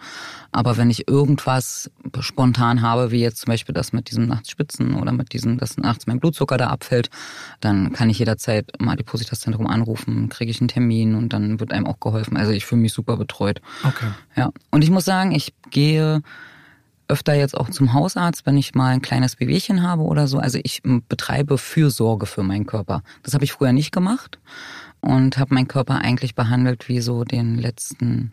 Aber 0.53 0.77
wenn 0.77 0.91
ich 0.91 1.09
irgendwas 1.09 1.91
spontan 2.21 2.83
habe, 2.83 3.13
wie 3.13 3.21
jetzt 3.21 3.41
zum 3.41 3.53
Beispiel 3.53 3.73
das 3.73 3.93
mit 3.93 4.11
diesem 4.11 4.27
Nachtspitzen 4.27 4.95
oder 4.95 5.13
mit 5.13 5.33
diesem, 5.33 5.59
dass 5.59 5.77
nachts 5.77 6.07
mein 6.07 6.21
Blutzucker 6.21 6.57
da 6.57 6.69
abfällt, 6.69 7.09
dann 7.61 7.93
kann 7.93 8.11
ich 8.11 8.19
jederzeit 8.19 8.71
im 8.79 8.89
Adipositas-Zentrum 8.89 9.67
anrufen, 9.67 10.29
kriege 10.29 10.51
ich 10.51 10.61
einen 10.61 10.69
Termin 10.69 11.15
und 11.15 11.33
dann 11.33 11.61
wird 11.61 11.70
einem 11.73 11.87
auch 11.87 12.01
geholfen. 12.01 12.37
Also 12.37 12.53
ich 12.53 12.65
fühle 12.65 12.83
mich 12.83 12.93
super 12.93 13.17
betreut. 13.17 13.61
Okay. 13.85 14.09
Ja. 14.37 14.51
Und 14.71 14.83
ich 14.83 14.91
muss 14.91 15.05
sagen, 15.05 15.33
ich 15.33 15.55
gehe 15.71 16.23
öfter 17.11 17.35
jetzt 17.35 17.57
auch 17.57 17.69
zum 17.69 17.93
Hausarzt, 17.93 18.47
wenn 18.47 18.57
ich 18.57 18.75
mal 18.75 18.89
ein 18.89 19.03
kleines 19.03 19.37
Bewegchen 19.37 19.83
habe 19.83 20.03
oder 20.03 20.29
so. 20.29 20.39
Also 20.39 20.59
ich 20.63 20.83
betreibe 21.09 21.59
Fürsorge 21.59 22.27
für 22.27 22.43
meinen 22.43 22.67
Körper. 22.67 23.03
Das 23.23 23.35
habe 23.35 23.45
ich 23.45 23.53
früher 23.53 23.73
nicht 23.73 23.93
gemacht 23.93 24.39
und 25.01 25.39
habe 25.39 25.55
meinen 25.55 25.69
Körper 25.69 25.97
eigentlich 25.97 26.35
behandelt 26.35 26.89
wie 26.89 27.01
so 27.01 27.25
den 27.25 27.57
letzten, 27.57 28.33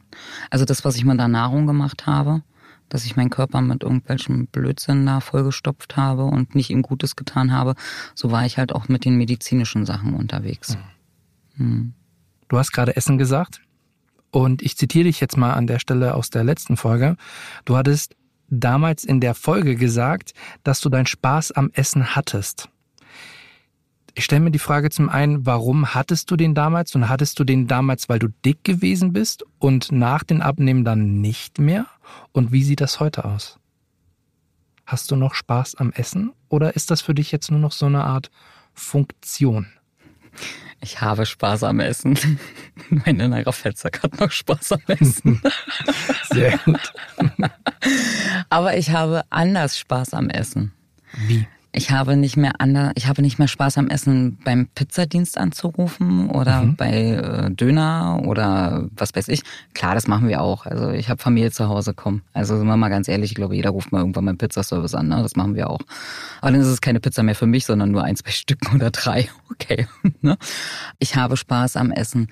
also 0.49 0.63
das, 0.63 0.85
was 0.85 0.95
ich 0.95 1.05
mit 1.05 1.19
der 1.19 1.27
Nahrung 1.27 1.65
gemacht 1.65 2.05
habe, 2.05 2.43
dass 2.89 3.05
ich 3.05 3.15
meinen 3.15 3.29
Körper 3.29 3.61
mit 3.61 3.83
irgendwelchen 3.83 4.47
Blödsinn 4.47 5.05
da 5.05 5.19
vollgestopft 5.19 5.97
habe 5.97 6.25
und 6.25 6.55
nicht 6.55 6.69
ihm 6.69 6.83
Gutes 6.83 7.15
getan 7.15 7.51
habe, 7.51 7.75
so 8.15 8.31
war 8.31 8.45
ich 8.45 8.57
halt 8.57 8.73
auch 8.73 8.87
mit 8.87 9.05
den 9.05 9.17
medizinischen 9.17 9.85
Sachen 9.85 10.13
unterwegs. 10.13 10.75
Hm. 10.75 10.83
Hm. 11.57 11.93
Du 12.47 12.57
hast 12.57 12.71
gerade 12.71 12.95
Essen 12.95 13.17
gesagt 13.17 13.61
und 14.31 14.61
ich 14.61 14.77
zitiere 14.77 15.05
dich 15.05 15.19
jetzt 15.19 15.37
mal 15.37 15.53
an 15.53 15.67
der 15.67 15.79
Stelle 15.79 16.13
aus 16.13 16.29
der 16.29 16.43
letzten 16.43 16.77
Folge. 16.77 17.17
Du 17.65 17.75
hattest 17.75 18.15
damals 18.49 19.03
in 19.03 19.19
der 19.19 19.33
Folge 19.33 19.75
gesagt, 19.75 20.33
dass 20.63 20.79
du 20.79 20.89
deinen 20.89 21.05
Spaß 21.05 21.51
am 21.51 21.71
Essen 21.73 22.15
hattest. 22.15 22.69
Ich 24.15 24.25
stelle 24.25 24.41
mir 24.41 24.51
die 24.51 24.57
Frage 24.57 24.89
zum 24.89 25.09
einen, 25.09 25.45
warum 25.45 25.93
hattest 25.93 26.31
du 26.31 26.37
den 26.37 26.55
damals 26.55 26.95
und 26.95 27.07
hattest 27.07 27.37
du 27.39 27.43
den 27.43 27.67
damals, 27.67 28.09
weil 28.09 28.17
du 28.17 28.29
dick 28.43 28.63
gewesen 28.63 29.13
bist 29.13 29.45
und 29.59 29.91
nach 29.91 30.23
dem 30.23 30.41
Abnehmen 30.41 30.83
dann 30.83 31.21
nicht 31.21 31.59
mehr? 31.59 31.85
Und 32.31 32.51
wie 32.51 32.63
sieht 32.63 32.81
das 32.81 32.99
heute 32.99 33.25
aus? 33.25 33.59
Hast 34.87 35.11
du 35.11 35.17
noch 35.17 35.35
Spaß 35.35 35.75
am 35.75 35.91
Essen 35.91 36.31
oder 36.49 36.75
ist 36.75 36.89
das 36.89 37.01
für 37.01 37.13
dich 37.13 37.31
jetzt 37.31 37.51
nur 37.51 37.59
noch 37.59 37.73
so 37.73 37.85
eine 37.85 38.05
Art 38.05 38.31
Funktion? 38.73 39.67
Ich 40.87 41.01
habe 41.01 41.25
Spaß 41.25 41.63
am 41.63 41.81
Essen. 41.81 42.17
Mein 42.89 43.19
innerer 43.19 43.51
Fettsack 43.51 44.03
hat 44.03 44.21
noch 44.21 44.31
Spaß 44.31 44.71
am 44.71 44.81
Essen. 44.87 45.41
Sehr 46.29 46.57
gut. 46.59 46.93
Aber 48.49 48.77
ich 48.77 48.91
habe 48.91 49.23
anders 49.29 49.77
Spaß 49.77 50.13
am 50.13 50.29
Essen. 50.29 50.71
Wie? 51.27 51.45
Ich 51.77 51.91
habe 51.91 52.17
nicht 52.17 52.37
mehr 52.37 52.53
ander, 52.59 52.91
ich 52.95 53.07
habe 53.07 53.21
nicht 53.21 53.37
mehr 53.37 53.47
Spaß 53.47 53.77
am 53.77 53.87
Essen 53.87 54.39
beim 54.43 54.65
Pizzadienst 54.65 55.37
anzurufen 55.37 56.27
oder 56.31 56.63
mhm. 56.63 56.75
bei 56.75 56.91
äh, 56.91 57.51
Döner 57.51 58.23
oder 58.25 58.87
was 58.95 59.15
weiß 59.15 59.27
ich. 59.27 59.43
Klar, 59.75 59.93
das 59.93 60.07
machen 60.07 60.27
wir 60.27 60.41
auch. 60.41 60.65
Also 60.65 60.89
ich 60.89 61.07
habe 61.07 61.21
Familie 61.21 61.51
zu 61.51 61.69
Hause, 61.69 61.93
komm. 61.93 62.23
Also 62.33 62.57
sind 62.57 62.65
wir 62.65 62.77
mal 62.77 62.89
ganz 62.89 63.07
ehrlich, 63.07 63.29
ich 63.29 63.35
glaube, 63.35 63.55
jeder 63.55 63.69
ruft 63.69 63.91
mal 63.91 63.99
irgendwann 63.99 64.25
beim 64.25 64.39
Pizzaservice 64.39 64.95
an. 64.95 65.09
Ne? 65.09 65.21
Das 65.21 65.35
machen 65.35 65.53
wir 65.53 65.69
auch. 65.69 65.81
Aber 66.41 66.51
dann 66.51 66.61
ist 66.61 66.65
es 66.65 66.81
keine 66.81 66.99
Pizza 66.99 67.21
mehr 67.21 67.35
für 67.35 67.45
mich, 67.45 67.67
sondern 67.67 67.91
nur 67.91 68.03
ein, 68.03 68.15
zwei 68.15 68.31
Stücken 68.31 68.75
oder 68.75 68.89
drei. 68.89 69.29
Okay. 69.51 69.87
ne? 70.21 70.35
Ich 70.97 71.15
habe 71.15 71.37
Spaß 71.37 71.77
am 71.77 71.91
Essen 71.91 72.29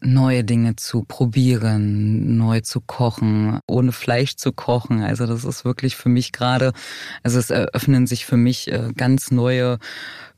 neue 0.00 0.44
Dinge 0.44 0.76
zu 0.76 1.04
probieren, 1.04 2.36
neu 2.36 2.60
zu 2.60 2.80
kochen, 2.80 3.60
ohne 3.66 3.92
Fleisch 3.92 4.36
zu 4.36 4.52
kochen. 4.52 5.02
Also 5.02 5.26
das 5.26 5.44
ist 5.44 5.64
wirklich 5.64 5.96
für 5.96 6.08
mich 6.08 6.32
gerade, 6.32 6.72
also 7.22 7.38
es 7.38 7.50
eröffnen 7.50 8.06
sich 8.06 8.24
für 8.24 8.36
mich 8.36 8.70
äh, 8.70 8.92
ganz 8.96 9.30
neue 9.30 9.78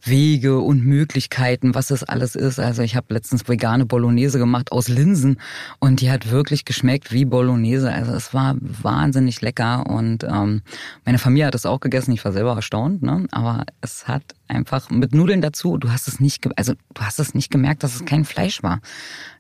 Wege 0.05 0.59
und 0.59 0.85
Möglichkeiten, 0.85 1.75
was 1.75 1.91
es 1.91 2.03
alles 2.03 2.35
ist. 2.35 2.59
Also 2.59 2.83
ich 2.83 2.97
habe 2.97 3.15
letztens 3.15 3.49
vegane 3.49 3.87
Bolognese 3.87 4.39
gemacht 4.39 4.73
aus 4.73 4.89
Linsen 4.89 5.39
und 5.79 6.01
die 6.01 6.11
hat 6.11 6.31
wirklich 6.31 6.65
geschmeckt 6.65 7.13
wie 7.13 7.25
Bolognese. 7.25 7.93
Also 7.93 8.13
es 8.13 8.35
war 8.35 8.57
wahnsinnig 8.61 9.41
lecker 9.41 9.87
und 9.87 10.25
ähm, 10.25 10.63
meine 11.05 11.19
Familie 11.19 11.47
hat 11.47 11.55
es 11.55 11.67
auch 11.67 11.81
gegessen. 11.81 12.13
Ich 12.13 12.25
war 12.25 12.33
selber 12.33 12.55
erstaunt, 12.55 13.03
ne? 13.03 13.27
aber 13.31 13.65
es 13.81 14.09
hat 14.09 14.23
einfach 14.49 14.91
mit 14.91 15.15
Nudeln 15.15 15.41
dazu. 15.41 15.79
Du 15.79 15.91
hast 15.91 16.09
es 16.09 16.19
nicht, 16.19 16.49
also 16.57 16.75
du 16.95 17.03
hast 17.03 17.21
es 17.21 17.35
nicht 17.35 17.51
gemerkt, 17.51 17.83
dass 17.83 17.95
es 17.95 18.05
kein 18.05 18.25
Fleisch 18.25 18.63
war. 18.63 18.81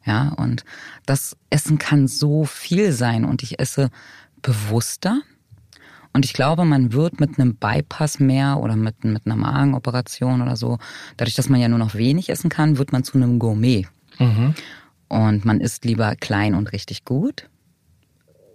Ja 0.05 0.29
und 0.37 0.65
das 1.07 1.37
Essen 1.51 1.79
kann 1.79 2.09
so 2.09 2.45
viel 2.45 2.93
sein 2.93 3.25
und 3.25 3.43
ich 3.43 3.59
esse 3.59 3.91
bewusster 4.43 5.23
und 6.13 6.25
ich 6.25 6.33
glaube, 6.33 6.65
man 6.65 6.93
wird 6.93 7.21
mit 7.21 7.39
einem 7.39 7.57
Bypass 7.57 8.21
mehr 8.21 8.59
oder 8.59 8.77
mit, 8.77 9.05
mit 9.05 9.27
einer 9.27 9.37
Magenoperation 9.37 10.43
oder 10.43 10.57
so, 10.57 10.79
dadurch, 11.17 11.35
dass 11.35 11.49
man 11.49 11.61
ja 11.61 11.69
nur 11.69 11.79
noch 11.79 11.95
wenig 11.95 12.29
essen 12.29 12.51
kann, 12.51 12.79
wird 12.79 12.93
man 12.93 13.05
zu 13.05 13.15
einem 13.15 13.39
Gourmet. 13.39 13.87
Mhm. 14.19 14.55
Und 15.09 15.45
man 15.45 15.61
isst 15.61 15.85
lieber 15.85 16.15
klein 16.17 16.55
und 16.55 16.73
richtig 16.73 17.05
gut 17.05 17.49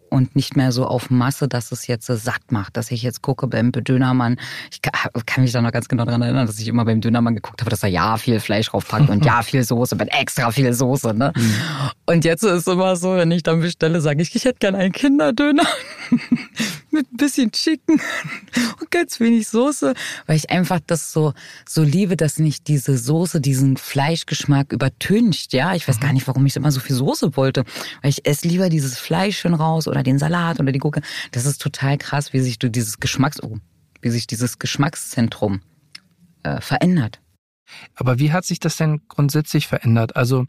und 0.10 0.36
nicht 0.36 0.56
mehr 0.56 0.72
so 0.72 0.86
auf 0.86 1.10
Masse, 1.10 1.48
dass 1.48 1.72
es 1.72 1.88
jetzt 1.88 2.08
satt 2.08 2.52
macht, 2.52 2.78
dass 2.78 2.92
ich 2.92 3.04
jetzt 3.04 3.22
gucke 3.22 3.48
beim 3.48 3.72
Dönermann. 3.72 4.38
Ich 4.72 4.82
kann 4.82 5.44
mich 5.44 5.52
da 5.52 5.62
noch 5.62 5.72
ganz 5.72 5.88
genau 5.88 6.06
daran 6.06 6.22
erinnern, 6.22 6.48
dass 6.48 6.60
ich 6.60 6.68
immer 6.68 6.86
beim 6.86 7.02
Dönermann 7.02 7.36
geguckt 7.36 7.62
habe, 7.62 7.70
dass 7.70 7.84
er 7.84 7.90
ja 7.90 8.18
viel 8.18 8.40
Fleisch 8.40 8.70
draufpackt 8.70 9.10
und 9.10 9.26
ja 9.26 9.42
viel 9.44 9.64
Soße 9.64 9.96
mit 9.96 10.12
extra 10.14 10.52
viel 10.52 10.74
Soße. 10.74 11.14
Ne? 11.14 11.34
Mhm. 11.36 11.54
Und 12.06 12.26
jetzt 12.26 12.44
ist 12.44 12.52
es 12.52 12.68
immer 12.68 12.96
so, 12.96 13.16
wenn 13.16 13.32
ich 13.32 13.44
dann 13.44 13.62
bestelle, 13.62 14.02
sage 14.02 14.22
ich, 14.22 14.36
ich 14.36 14.46
hätte 14.46 14.60
gerne 14.60 14.78
einen 14.78 14.92
Kinderdöner 14.92 15.68
mit 16.98 17.14
ein 17.14 17.18
bisschen 17.18 17.52
Chicken 17.52 18.02
und 18.82 18.92
ganz 18.92 19.20
wenig 19.20 19.48
Soße, 19.48 19.94
weil 20.26 20.36
ich 20.36 20.50
einfach 20.50 20.80
das 20.86 21.12
so 21.12 21.34
so 21.68 21.84
liebe, 21.84 22.18
dass 22.18 22.40
nicht 22.40 22.68
diese 22.68 22.98
Soße 22.98 23.40
diesen 23.40 23.78
Fleischgeschmack 23.78 24.74
übertüncht. 24.74 25.54
Ja, 25.54 25.76
ich 25.76 25.88
weiß 25.88 26.00
gar 26.00 26.14
nicht, 26.14 26.28
warum 26.28 26.46
ich 26.46 26.56
immer 26.56 26.72
so 26.72 26.80
viel 26.80 26.96
Soße 26.96 27.38
wollte, 27.38 27.64
weil 28.02 28.10
ich 28.10 28.26
esse 28.26 28.48
lieber 28.48 28.70
dieses 28.70 28.98
Fleisch 28.98 29.40
schön 29.40 29.54
raus 29.54 29.88
oder 29.88 30.04
den 30.04 30.20
Salat 30.20 30.60
oder 30.60 30.72
die 30.72 30.80
Gurke. 30.80 31.02
Das 31.32 31.46
ist 31.46 31.62
total 31.62 31.98
krass, 31.98 32.34
wie 32.34 32.40
sich 32.40 32.60
du 32.60 32.70
dieses 32.70 33.00
Geschmacks, 33.00 33.42
oh, 33.42 33.58
wie 34.02 34.10
sich 34.10 34.28
dieses 34.28 34.60
Geschmackszentrum 34.60 35.62
äh, 36.44 36.60
verändert. 36.62 37.20
Aber 37.96 38.20
wie 38.20 38.32
hat 38.32 38.46
sich 38.46 38.60
das 38.60 38.78
denn 38.78 39.02
grundsätzlich 39.08 39.68
verändert? 39.68 40.16
Also 40.16 40.46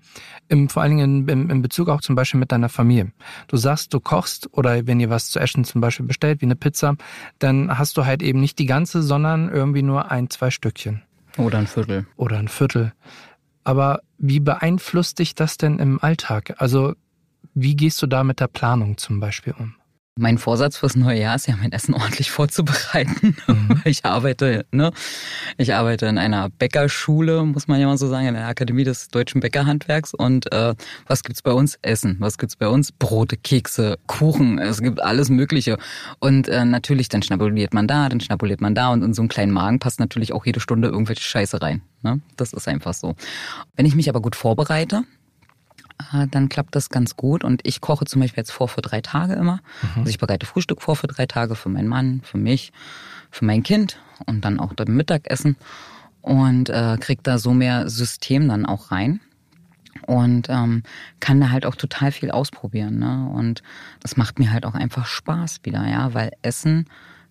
im, 0.48 0.68
vor 0.68 0.82
allen 0.82 0.96
Dingen 0.96 1.28
im, 1.28 1.50
im 1.50 1.62
Bezug 1.62 1.88
auch 1.88 2.00
zum 2.00 2.14
Beispiel 2.14 2.40
mit 2.40 2.52
deiner 2.52 2.68
Familie. 2.68 3.12
Du 3.46 3.56
sagst, 3.56 3.94
du 3.94 4.00
kochst 4.00 4.48
oder 4.52 4.86
wenn 4.86 5.00
ihr 5.00 5.10
was 5.10 5.30
zu 5.30 5.38
essen 5.38 5.64
zum 5.64 5.80
Beispiel 5.80 6.06
bestellt, 6.06 6.40
wie 6.40 6.46
eine 6.46 6.56
Pizza, 6.56 6.96
dann 7.38 7.78
hast 7.78 7.96
du 7.96 8.04
halt 8.04 8.22
eben 8.22 8.40
nicht 8.40 8.58
die 8.58 8.66
ganze, 8.66 9.02
sondern 9.02 9.48
irgendwie 9.48 9.82
nur 9.82 10.10
ein, 10.10 10.30
zwei 10.30 10.50
Stückchen. 10.50 11.02
Oder 11.36 11.58
ein 11.58 11.66
Viertel. 11.66 12.06
Oder 12.16 12.38
ein 12.38 12.48
Viertel. 12.48 12.92
Aber 13.64 14.00
wie 14.18 14.40
beeinflusst 14.40 15.18
dich 15.18 15.34
das 15.34 15.56
denn 15.56 15.78
im 15.78 16.02
Alltag? 16.02 16.54
Also 16.58 16.94
wie 17.54 17.76
gehst 17.76 18.00
du 18.02 18.06
da 18.06 18.24
mit 18.24 18.40
der 18.40 18.48
Planung 18.48 18.96
zum 18.98 19.20
Beispiel 19.20 19.54
um? 19.58 19.74
Mein 20.20 20.36
Vorsatz 20.36 20.76
fürs 20.76 20.96
neue 20.96 21.20
Jahr 21.20 21.36
ist 21.36 21.46
ja, 21.46 21.54
mein 21.56 21.70
Essen 21.70 21.94
ordentlich 21.94 22.30
vorzubereiten. 22.32 23.36
Mhm. 23.46 23.82
Ich 23.84 24.04
arbeite, 24.04 24.66
ne? 24.72 24.90
Ich 25.56 25.74
arbeite 25.74 26.06
in 26.06 26.18
einer 26.18 26.50
Bäckerschule, 26.50 27.44
muss 27.44 27.68
man 27.68 27.80
ja 27.80 27.86
mal 27.86 27.96
so 27.96 28.08
sagen, 28.08 28.26
in 28.26 28.34
der 28.34 28.48
Akademie 28.48 28.82
des 28.82 29.08
deutschen 29.08 29.40
Bäckerhandwerks. 29.40 30.12
Und 30.12 30.52
äh, 30.52 30.74
was 31.06 31.22
gibt's 31.22 31.40
bei 31.40 31.52
uns? 31.52 31.78
Essen. 31.82 32.16
Was 32.18 32.36
gibt's 32.36 32.56
bei 32.56 32.66
uns? 32.66 32.90
Brote, 32.90 33.36
Kekse, 33.36 33.96
Kuchen. 34.06 34.58
Es 34.58 34.82
gibt 34.82 35.00
alles 35.00 35.30
Mögliche. 35.30 35.78
Und 36.18 36.48
äh, 36.48 36.64
natürlich, 36.64 37.08
dann 37.08 37.22
schnabuliert 37.22 37.72
man 37.72 37.86
da, 37.86 38.08
dann 38.08 38.20
schnabuliert 38.20 38.60
man 38.60 38.74
da. 38.74 38.90
Und 38.92 39.02
in 39.02 39.14
so 39.14 39.22
einen 39.22 39.28
kleinen 39.28 39.52
Magen 39.52 39.78
passt 39.78 40.00
natürlich 40.00 40.32
auch 40.32 40.44
jede 40.44 40.58
Stunde 40.58 40.88
irgendwelche 40.88 41.22
Scheiße 41.22 41.62
rein. 41.62 41.82
Ne? 42.02 42.20
Das 42.36 42.52
ist 42.52 42.66
einfach 42.66 42.94
so. 42.94 43.14
Wenn 43.76 43.86
ich 43.86 43.94
mich 43.94 44.08
aber 44.08 44.20
gut 44.20 44.34
vorbereite, 44.34 45.04
dann 46.30 46.48
klappt 46.48 46.74
das 46.74 46.90
ganz 46.90 47.16
gut. 47.16 47.44
Und 47.44 47.60
ich 47.66 47.80
koche 47.80 48.04
zum 48.04 48.20
Beispiel 48.20 48.42
jetzt 48.42 48.52
vor 48.52 48.68
für 48.68 48.82
drei 48.82 49.00
Tage 49.00 49.34
immer. 49.34 49.60
Mhm. 49.82 50.00
Also 50.00 50.10
ich 50.10 50.18
bereite 50.18 50.46
Frühstück 50.46 50.82
vor 50.82 50.96
für 50.96 51.06
drei 51.06 51.26
Tage 51.26 51.54
für 51.54 51.68
meinen 51.68 51.88
Mann, 51.88 52.20
für 52.22 52.38
mich, 52.38 52.72
für 53.30 53.44
mein 53.44 53.62
Kind 53.62 53.98
und 54.26 54.44
dann 54.44 54.60
auch 54.60 54.72
das 54.74 54.88
Mittagessen 54.88 55.56
und 56.22 56.68
äh, 56.70 56.96
krieg 57.00 57.22
da 57.22 57.38
so 57.38 57.52
mehr 57.52 57.88
System 57.88 58.48
dann 58.48 58.66
auch 58.66 58.90
rein 58.90 59.20
und 60.06 60.48
ähm, 60.48 60.82
kann 61.20 61.40
da 61.40 61.50
halt 61.50 61.66
auch 61.66 61.74
total 61.74 62.12
viel 62.12 62.30
ausprobieren. 62.30 62.98
Ne? 62.98 63.28
Und 63.32 63.62
das 64.00 64.16
macht 64.16 64.38
mir 64.38 64.52
halt 64.52 64.64
auch 64.64 64.74
einfach 64.74 65.06
Spaß 65.06 65.60
wieder, 65.64 65.86
ja, 65.86 66.14
weil 66.14 66.32
Essen 66.42 66.86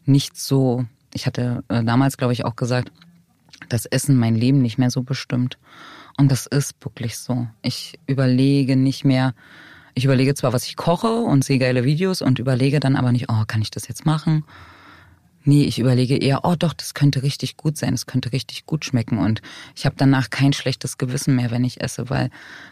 nicht 0.05 0.37
so. 0.37 0.85
Ich 1.13 1.25
hatte 1.25 1.63
äh, 1.69 1.83
damals, 1.83 2.17
glaube 2.17 2.33
ich, 2.33 2.45
auch 2.45 2.55
gesagt, 2.55 2.91
dass 3.69 3.85
Essen 3.85 4.17
mein 4.17 4.35
Leben 4.35 4.61
nicht 4.61 4.77
mehr 4.77 4.91
so 4.91 5.03
bestimmt. 5.03 5.57
Und 6.17 6.31
das 6.31 6.47
ist 6.47 6.75
wirklich 6.81 7.17
so. 7.17 7.47
Ich 7.61 7.99
überlege 8.07 8.75
nicht 8.75 9.05
mehr, 9.05 9.33
ich 9.93 10.05
überlege 10.05 10.35
zwar, 10.35 10.53
was 10.53 10.65
ich 10.65 10.75
koche 10.75 11.21
und 11.21 11.43
sehe 11.43 11.59
geile 11.59 11.83
Videos 11.83 12.21
und 12.21 12.39
überlege 12.39 12.79
dann 12.79 12.95
aber 12.95 13.11
nicht, 13.11 13.29
oh, 13.29 13.43
kann 13.47 13.61
ich 13.61 13.71
das 13.71 13.87
jetzt 13.87 14.05
machen? 14.05 14.43
Nee, 15.47 15.63
ich 15.63 15.79
überlege 15.79 16.17
eher, 16.17 16.43
oh 16.43 16.55
doch, 16.59 16.73
das 16.73 16.93
könnte 16.93 17.23
richtig 17.23 17.55
gut 17.55 17.77
sein, 17.77 17.91
das 17.91 18.05
könnte 18.05 18.33
richtig 18.33 18.65
gut 18.65 18.83
schmecken. 18.83 19.17
Und 19.17 19.41
ich 19.77 19.85
habe 19.85 19.95
danach 19.97 20.29
kein 20.29 20.51
schlechtes 20.51 20.97
Gewissen 20.97 21.37
mehr, 21.37 21.51
wenn 21.51 21.63
ich 21.63 21.79
esse, 21.79 22.09
weil 22.09 22.31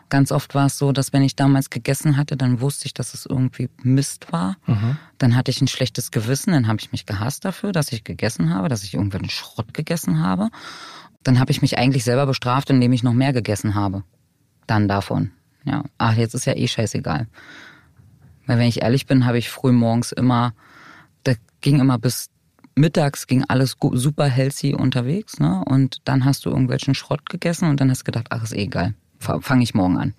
ganz 0.10 0.34
oft 0.34 0.55
war 0.55 0.65
es 0.65 0.77
so, 0.77 0.91
dass 0.91 1.13
wenn 1.13 1.23
ich 1.23 1.38
damals 1.38 1.69
gegessen 1.69 2.17
hatte, 2.17 2.36
dann 2.36 2.60
wusste 2.60 2.88
ich, 2.88 2.93
dass 2.93 3.13
es 3.13 3.25
irgendwie 3.25 3.69
Mist 3.81 4.34
war. 4.34 4.58
Mhm. 4.67 4.97
Dann 5.17 5.38
hatte 5.38 5.51
ich 5.51 5.62
ein 5.62 5.69
schlechtes 5.69 6.12
Gewissen, 6.12 6.51
dann 6.51 6.67
habe 6.67 6.79
ich 6.81 6.91
mich 6.91 7.05
gehasst 7.05 7.45
dafür, 7.45 7.71
dass 7.71 7.93
ich 7.93 8.03
gegessen 8.03 8.53
habe, 8.53 8.67
dass 8.67 8.84
ich 8.84 8.95
irgendwann 8.95 9.29
Schrott 9.29 9.73
gegessen 9.73 10.19
habe. 10.19 10.49
Dann 11.25 11.39
habe 11.39 11.51
ich 11.51 11.61
mich 11.61 11.77
eigentlich 11.77 12.05
selber 12.05 12.25
bestraft, 12.25 12.69
indem 12.69 12.93
ich 12.93 13.03
noch 13.03 13.13
mehr 13.13 13.33
gegessen 13.33 13.75
habe. 13.75 14.03
Dann 14.67 14.88
davon. 14.88 15.31
Ja, 15.65 15.83
ach, 15.97 16.13
jetzt 16.13 16.35
ist 16.35 16.45
ja 16.45 16.55
eh 16.55 16.67
scheißegal. 16.67 17.27
Weil 18.45 18.59
wenn 18.59 18.67
ich 18.67 18.83
ehrlich 18.83 19.07
bin, 19.07 19.25
habe 19.25 19.39
ich 19.39 19.49
früh 19.49 19.71
morgens 19.71 20.11
immer, 20.13 20.53
da 21.23 21.33
ging 21.61 21.79
immer 21.79 21.97
bis 21.97 22.29
mittags 22.75 23.25
ging 23.25 23.43
alles 23.47 23.75
super 23.93 24.25
healthy 24.25 24.75
unterwegs, 24.75 25.39
ne? 25.39 25.63
Und 25.65 26.01
dann 26.03 26.25
hast 26.25 26.45
du 26.45 26.49
irgendwelchen 26.49 26.93
Schrott 26.93 27.29
gegessen 27.29 27.69
und 27.69 27.79
dann 27.79 27.89
hast 27.89 28.01
du 28.01 28.05
gedacht, 28.05 28.27
ach, 28.29 28.43
ist 28.43 28.53
eh 28.53 28.63
egal. 28.63 28.93
Fange 29.19 29.63
ich 29.63 29.73
morgen 29.73 29.97
an. 29.97 30.13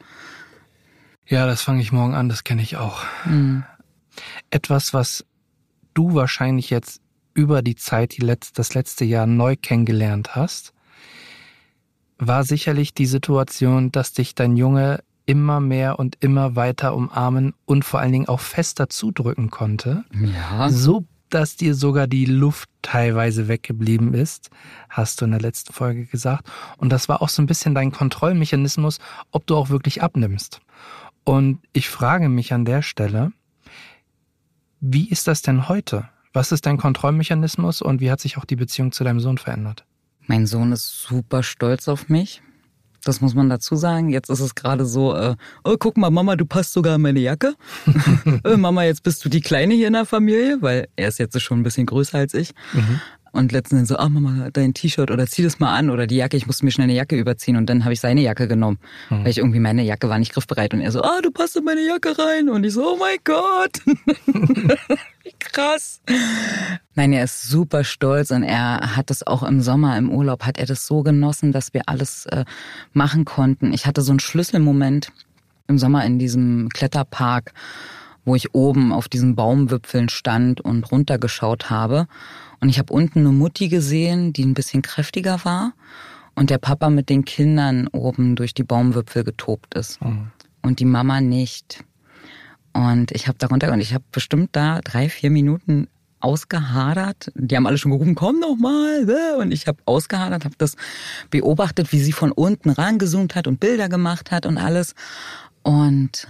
Ja, 1.26 1.46
das 1.46 1.62
fange 1.62 1.82
ich 1.82 1.92
morgen 1.92 2.14
an, 2.14 2.28
das 2.28 2.44
kenne 2.44 2.62
ich 2.62 2.76
auch. 2.76 3.04
Mhm. 3.24 3.64
Etwas, 4.50 4.94
was 4.94 5.24
du 5.94 6.14
wahrscheinlich 6.14 6.70
jetzt 6.70 7.00
über 7.34 7.62
die 7.62 7.76
Zeit, 7.76 8.16
die 8.16 8.22
letzt, 8.22 8.58
das 8.58 8.74
letzte 8.74 9.04
Jahr 9.04 9.26
neu 9.26 9.56
kennengelernt 9.60 10.34
hast, 10.34 10.72
war 12.18 12.44
sicherlich 12.44 12.94
die 12.94 13.06
Situation, 13.06 13.92
dass 13.92 14.12
dich 14.12 14.34
dein 14.34 14.56
Junge 14.56 15.02
immer 15.26 15.60
mehr 15.60 15.98
und 15.98 16.16
immer 16.20 16.56
weiter 16.56 16.94
umarmen 16.94 17.52
und 17.64 17.84
vor 17.84 18.00
allen 18.00 18.12
Dingen 18.12 18.28
auch 18.28 18.40
fester 18.40 18.88
zudrücken 18.88 19.50
konnte. 19.50 20.04
Ja. 20.12 20.70
So 20.70 21.04
dass 21.30 21.56
dir 21.56 21.74
sogar 21.74 22.06
die 22.06 22.24
Luft 22.24 22.68
teilweise 22.82 23.48
weggeblieben 23.48 24.14
ist, 24.14 24.50
hast 24.88 25.20
du 25.20 25.24
in 25.24 25.32
der 25.32 25.40
letzten 25.40 25.72
Folge 25.72 26.06
gesagt. 26.06 26.48
Und 26.76 26.90
das 26.90 27.08
war 27.08 27.22
auch 27.22 27.28
so 27.28 27.42
ein 27.42 27.46
bisschen 27.46 27.74
dein 27.74 27.92
Kontrollmechanismus, 27.92 28.98
ob 29.32 29.46
du 29.46 29.56
auch 29.56 29.68
wirklich 29.68 30.02
abnimmst. 30.02 30.60
Und 31.24 31.58
ich 31.72 31.88
frage 31.88 32.28
mich 32.28 32.52
an 32.52 32.64
der 32.64 32.82
Stelle, 32.82 33.32
wie 34.80 35.08
ist 35.08 35.26
das 35.26 35.42
denn 35.42 35.68
heute? 35.68 36.08
Was 36.32 36.52
ist 36.52 36.66
dein 36.66 36.76
Kontrollmechanismus 36.76 37.82
und 37.82 38.00
wie 38.00 38.10
hat 38.10 38.20
sich 38.20 38.38
auch 38.38 38.44
die 38.44 38.56
Beziehung 38.56 38.92
zu 38.92 39.04
deinem 39.04 39.20
Sohn 39.20 39.38
verändert? 39.38 39.84
Mein 40.26 40.46
Sohn 40.46 40.72
ist 40.72 41.02
super 41.02 41.42
stolz 41.42 41.88
auf 41.88 42.08
mich. 42.08 42.42
Das 43.04 43.20
muss 43.20 43.34
man 43.34 43.48
dazu 43.48 43.76
sagen. 43.76 44.08
Jetzt 44.08 44.30
ist 44.30 44.40
es 44.40 44.56
gerade 44.56 44.84
so, 44.84 45.14
äh, 45.14 45.36
oh, 45.62 45.76
guck 45.78 45.96
mal, 45.96 46.10
Mama, 46.10 46.34
du 46.34 46.44
passt 46.44 46.72
sogar 46.72 46.96
in 46.96 47.02
meine 47.02 47.20
Jacke. 47.20 47.54
äh, 48.44 48.56
Mama, 48.56 48.82
jetzt 48.82 49.04
bist 49.04 49.24
du 49.24 49.28
die 49.28 49.40
Kleine 49.40 49.74
hier 49.74 49.86
in 49.86 49.92
der 49.92 50.06
Familie, 50.06 50.58
weil 50.60 50.88
er 50.96 51.08
ist 51.08 51.18
jetzt 51.18 51.40
schon 51.40 51.60
ein 51.60 51.62
bisschen 51.62 51.86
größer 51.86 52.18
als 52.18 52.34
ich. 52.34 52.52
Mhm. 52.72 53.00
Und 53.36 53.52
letztens 53.52 53.88
so, 53.88 53.96
ah 53.96 54.08
Mama, 54.08 54.48
dein 54.50 54.72
T-Shirt 54.72 55.10
oder 55.10 55.26
zieh 55.26 55.42
das 55.42 55.58
mal 55.58 55.76
an 55.76 55.90
oder 55.90 56.06
die 56.06 56.16
Jacke, 56.16 56.36
ich 56.36 56.46
musste 56.46 56.64
mir 56.64 56.70
schnell 56.70 56.84
eine 56.84 56.94
Jacke 56.94 57.16
überziehen 57.16 57.56
und 57.56 57.66
dann 57.68 57.84
habe 57.84 57.92
ich 57.92 58.00
seine 58.00 58.22
Jacke 58.22 58.48
genommen, 58.48 58.78
mhm. 59.10 59.24
weil 59.24 59.28
ich 59.28 59.38
irgendwie 59.38 59.60
meine 59.60 59.82
Jacke 59.82 60.08
war 60.08 60.18
nicht 60.18 60.32
griffbereit 60.32 60.72
und 60.72 60.80
er 60.80 60.90
so, 60.90 61.02
ah, 61.02 61.20
du 61.22 61.30
passt 61.30 61.56
in 61.56 61.64
meine 61.64 61.86
Jacke 61.86 62.18
rein 62.18 62.48
und 62.48 62.64
ich 62.64 62.72
so, 62.72 62.94
oh 62.94 62.96
mein 62.96 63.18
Gott. 63.24 63.80
Wie 65.22 65.32
krass. 65.38 66.00
Nein, 66.94 67.12
er 67.12 67.24
ist 67.24 67.48
super 67.48 67.84
stolz 67.84 68.30
und 68.30 68.42
er 68.42 68.96
hat 68.96 69.10
es 69.10 69.26
auch 69.26 69.42
im 69.42 69.60
Sommer 69.60 69.96
im 69.98 70.10
Urlaub, 70.10 70.44
hat 70.44 70.58
er 70.58 70.66
das 70.66 70.86
so 70.86 71.02
genossen, 71.02 71.52
dass 71.52 71.74
wir 71.74 71.82
alles 71.86 72.26
äh, 72.26 72.44
machen 72.92 73.24
konnten. 73.24 73.72
Ich 73.72 73.86
hatte 73.86 74.02
so 74.02 74.12
einen 74.12 74.20
Schlüsselmoment 74.20 75.12
im 75.68 75.78
Sommer 75.78 76.04
in 76.04 76.18
diesem 76.18 76.68
Kletterpark, 76.70 77.52
wo 78.26 78.34
ich 78.34 78.54
oben 78.54 78.92
auf 78.92 79.08
diesen 79.08 79.36
Baumwipfeln 79.36 80.10
stand 80.10 80.60
und 80.60 80.90
runtergeschaut 80.90 81.70
habe. 81.70 82.08
Und 82.60 82.68
ich 82.68 82.78
habe 82.78 82.92
unten 82.92 83.20
eine 83.20 83.30
Mutti 83.30 83.68
gesehen, 83.68 84.34
die 84.34 84.44
ein 84.44 84.52
bisschen 84.52 84.82
kräftiger 84.82 85.44
war. 85.44 85.72
Und 86.34 86.50
der 86.50 86.58
Papa 86.58 86.90
mit 86.90 87.08
den 87.08 87.24
Kindern 87.24 87.86
oben 87.88 88.36
durch 88.36 88.52
die 88.52 88.64
Baumwipfel 88.64 89.24
getobt 89.24 89.74
ist. 89.74 90.02
Mhm. 90.02 90.32
Und 90.60 90.80
die 90.80 90.84
Mama 90.84 91.22
nicht. 91.22 91.84
Und 92.74 93.12
ich 93.12 93.28
habe 93.28 93.38
darunter, 93.38 93.72
und 93.72 93.80
ich 93.80 93.94
habe 93.94 94.04
bestimmt 94.12 94.50
da 94.52 94.80
drei, 94.82 95.08
vier 95.08 95.30
Minuten 95.30 95.88
ausgehadert. 96.20 97.32
Die 97.36 97.56
haben 97.56 97.66
alle 97.66 97.78
schon 97.78 97.92
gerufen, 97.92 98.16
komm 98.16 98.40
noch 98.40 98.56
mal. 98.56 99.04
Ne? 99.04 99.36
Und 99.38 99.52
ich 99.52 99.68
habe 99.68 99.78
ausgehadert, 99.84 100.44
habe 100.44 100.56
das 100.58 100.76
beobachtet, 101.30 101.92
wie 101.92 102.00
sie 102.00 102.12
von 102.12 102.32
unten 102.32 102.70
rangezoomt 102.70 103.36
hat 103.36 103.46
und 103.46 103.60
Bilder 103.60 103.88
gemacht 103.88 104.32
hat 104.32 104.46
und 104.46 104.58
alles. 104.58 104.94
Und 105.62 106.26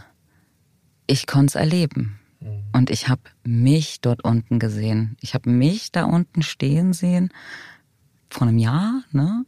ich 1.06 1.26
konnte 1.26 1.46
es 1.46 1.54
erleben. 1.54 2.18
Mhm. 2.40 2.64
Und 2.72 2.90
ich 2.90 3.08
habe 3.08 3.22
mich 3.44 4.00
dort 4.00 4.24
unten 4.24 4.58
gesehen. 4.58 5.16
Ich 5.20 5.34
habe 5.34 5.50
mich 5.50 5.92
da 5.92 6.04
unten 6.04 6.42
stehen 6.42 6.92
sehen 6.92 7.30
vor 8.28 8.46
einem 8.46 8.58
Jahr, 8.58 9.02
ne? 9.12 9.44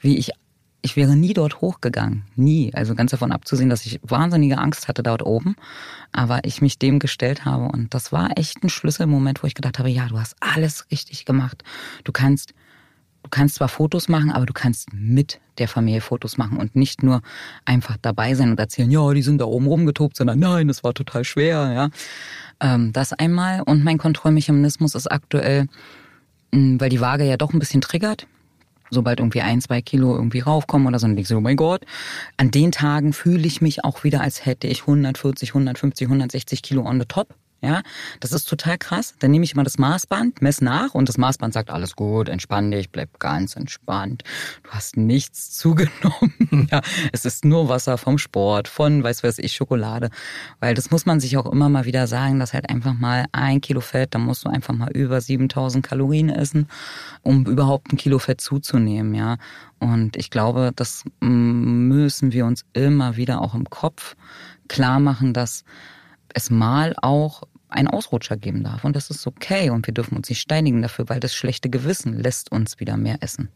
Wie 0.00 0.16
ich 0.18 0.32
ich 0.80 0.96
wäre 0.96 1.16
nie 1.16 1.34
dort 1.34 1.60
hochgegangen, 1.60 2.24
nie. 2.36 2.72
Also 2.72 2.94
ganz 2.94 3.10
davon 3.10 3.32
abzusehen, 3.32 3.68
dass 3.68 3.84
ich 3.84 4.00
wahnsinnige 4.02 4.58
Angst 4.58 4.88
hatte 4.88 5.02
dort 5.02 5.22
oben, 5.22 5.56
aber 6.12 6.44
ich 6.44 6.62
mich 6.62 6.78
dem 6.78 6.98
gestellt 6.98 7.44
habe 7.44 7.64
und 7.64 7.94
das 7.94 8.12
war 8.12 8.38
echt 8.38 8.62
ein 8.62 8.68
Schlüsselmoment, 8.68 9.42
wo 9.42 9.46
ich 9.46 9.54
gedacht 9.54 9.78
habe, 9.78 9.90
ja, 9.90 10.06
du 10.06 10.18
hast 10.18 10.36
alles 10.40 10.86
richtig 10.90 11.24
gemacht. 11.24 11.64
Du 12.04 12.12
kannst 12.12 12.54
du 13.28 13.36
kannst 13.36 13.56
zwar 13.56 13.68
Fotos 13.68 14.08
machen, 14.08 14.30
aber 14.30 14.46
du 14.46 14.54
kannst 14.54 14.88
mit 14.94 15.38
der 15.58 15.68
Familie 15.68 16.00
Fotos 16.00 16.38
machen 16.38 16.56
und 16.56 16.74
nicht 16.74 17.02
nur 17.02 17.20
einfach 17.66 17.98
dabei 18.00 18.34
sein 18.34 18.50
und 18.50 18.58
erzählen, 18.58 18.90
ja, 18.90 19.12
die 19.12 19.22
sind 19.22 19.38
da 19.38 19.44
oben 19.44 19.66
rumgetobt, 19.66 20.16
sondern 20.16 20.38
nein, 20.38 20.66
das 20.66 20.82
war 20.82 20.94
total 20.94 21.24
schwer, 21.24 21.70
ja. 21.72 21.88
Ähm, 22.60 22.92
das 22.94 23.12
einmal. 23.12 23.60
Und 23.60 23.84
mein 23.84 23.98
Kontrollmechanismus 23.98 24.94
ist 24.94 25.12
aktuell, 25.12 25.66
hm, 26.54 26.80
weil 26.80 26.88
die 26.88 27.02
Waage 27.02 27.24
ja 27.24 27.36
doch 27.36 27.52
ein 27.52 27.58
bisschen 27.58 27.82
triggert. 27.82 28.26
Sobald 28.90 29.20
irgendwie 29.20 29.42
ein, 29.42 29.60
zwei 29.60 29.82
Kilo 29.82 30.16
irgendwie 30.16 30.40
raufkommen 30.40 30.88
oder 30.88 30.98
so, 30.98 31.06
dann 31.06 31.14
denke 31.14 31.22
ich 31.24 31.28
so, 31.28 31.36
oh 31.36 31.42
mein 31.42 31.56
Gott. 31.56 31.84
An 32.38 32.50
den 32.50 32.72
Tagen 32.72 33.12
fühle 33.12 33.46
ich 33.46 33.60
mich 33.60 33.84
auch 33.84 34.04
wieder, 34.04 34.22
als 34.22 34.46
hätte 34.46 34.66
ich 34.66 34.80
140, 34.80 35.50
150, 35.50 36.06
160 36.06 36.62
Kilo 36.62 36.86
on 36.86 36.98
the 36.98 37.06
top. 37.06 37.34
Ja, 37.60 37.82
das 38.20 38.30
ist 38.30 38.48
total 38.48 38.78
krass. 38.78 39.16
Dann 39.18 39.32
nehme 39.32 39.44
ich 39.44 39.54
immer 39.54 39.64
das 39.64 39.78
Maßband, 39.78 40.42
mess 40.42 40.60
nach 40.60 40.94
und 40.94 41.08
das 41.08 41.18
Maßband 41.18 41.52
sagt, 41.52 41.70
alles 41.70 41.96
gut, 41.96 42.28
entspann 42.28 42.70
dich, 42.70 42.90
bleib 42.90 43.18
ganz 43.18 43.56
entspannt. 43.56 44.22
Du 44.62 44.70
hast 44.70 44.96
nichts 44.96 45.50
zugenommen. 45.58 46.68
ja, 46.70 46.80
es 47.12 47.24
ist 47.24 47.44
nur 47.44 47.68
Wasser 47.68 47.98
vom 47.98 48.16
Sport, 48.18 48.68
von, 48.68 49.02
weiß 49.02 49.24
weiß 49.24 49.40
ich, 49.40 49.54
Schokolade. 49.54 50.10
Weil 50.60 50.74
das 50.74 50.92
muss 50.92 51.04
man 51.04 51.18
sich 51.18 51.36
auch 51.36 51.46
immer 51.46 51.68
mal 51.68 51.84
wieder 51.84 52.06
sagen, 52.06 52.38
dass 52.38 52.54
halt 52.54 52.70
einfach 52.70 52.94
mal 52.94 53.26
ein 53.32 53.60
Kilo 53.60 53.80
Fett, 53.80 54.14
da 54.14 54.18
musst 54.20 54.44
du 54.44 54.48
einfach 54.48 54.74
mal 54.74 54.92
über 54.92 55.20
7000 55.20 55.84
Kalorien 55.84 56.28
essen, 56.30 56.68
um 57.22 57.44
überhaupt 57.46 57.92
ein 57.92 57.96
Kilo 57.96 58.20
Fett 58.20 58.40
zuzunehmen, 58.40 59.14
ja. 59.14 59.36
Und 59.80 60.16
ich 60.16 60.30
glaube, 60.30 60.70
das 60.76 61.04
müssen 61.20 62.32
wir 62.32 62.46
uns 62.46 62.64
immer 62.72 63.16
wieder 63.16 63.40
auch 63.40 63.54
im 63.54 63.68
Kopf 63.68 64.14
klar 64.68 65.00
machen, 65.00 65.32
dass 65.32 65.64
es 66.34 66.50
mal 66.50 66.94
auch 67.00 67.42
einen 67.68 67.88
Ausrutscher 67.88 68.36
geben 68.36 68.64
darf. 68.64 68.84
Und 68.84 68.96
das 68.96 69.10
ist 69.10 69.26
okay. 69.26 69.70
Und 69.70 69.86
wir 69.86 69.94
dürfen 69.94 70.16
uns 70.16 70.28
nicht 70.28 70.40
steinigen 70.40 70.82
dafür, 70.82 71.08
weil 71.08 71.20
das 71.20 71.34
schlechte 71.34 71.68
Gewissen 71.68 72.18
lässt 72.18 72.50
uns 72.50 72.80
wieder 72.80 72.96
mehr 72.96 73.18
essen. 73.20 73.50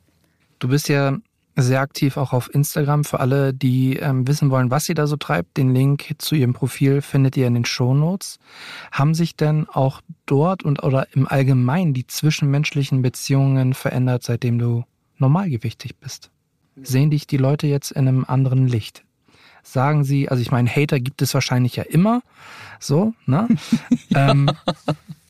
Du 0.59 0.69
bist 0.69 0.89
ja 0.89 1.17
sehr 1.57 1.81
aktiv 1.81 2.17
auch 2.17 2.33
auf 2.33 2.55
Instagram. 2.55 3.05
Für 3.05 3.21
alle, 3.21 3.53
die 3.53 3.97
ähm, 3.97 4.27
wissen 4.27 4.51
wollen, 4.51 4.71
was 4.71 4.87
sie 4.87 4.95
da 4.95 5.07
so 5.07 5.17
treibt, 5.17 5.57
den 5.57 5.75
Link 5.75 6.15
zu 6.19 6.35
ihrem 6.35 6.55
Profil 6.55 7.03
findet 7.03 7.37
ihr 7.37 7.47
in 7.47 7.55
den 7.55 7.65
Shownotes. 7.65 8.39
Haben 8.91 9.15
sich 9.15 9.37
denn 9.37 9.67
auch 9.69 10.01
dort 10.27 10.63
und 10.63 10.83
oder 10.83 11.09
im 11.15 11.27
Allgemeinen 11.27 11.95
die 11.95 12.07
zwischenmenschlichen 12.07 13.03
Beziehungen 13.03 13.75
verändert, 13.75 14.23
seitdem 14.23 14.59
du 14.59 14.85
normalgewichtig 15.19 15.97
bist? 15.97 16.31
Sehen 16.77 17.11
dich 17.11 17.27
die 17.27 17.37
Leute 17.37 17.67
jetzt 17.67 17.91
in 17.91 18.09
einem 18.09 18.25
anderen 18.27 18.67
Licht? 18.67 19.05
Sagen 19.63 20.05
sie, 20.05 20.29
also 20.29 20.43
ich 20.43 20.51
meine, 20.51 20.69
Hater 20.69 21.01
gibt 21.01 21.23
es 21.23 21.35
wahrscheinlich 21.35 21.77
ja 21.77 21.85
immer, 21.85 22.23
so, 22.81 23.15
ne? 23.27 23.49
ja. 24.11 24.31
ähm, 24.31 24.51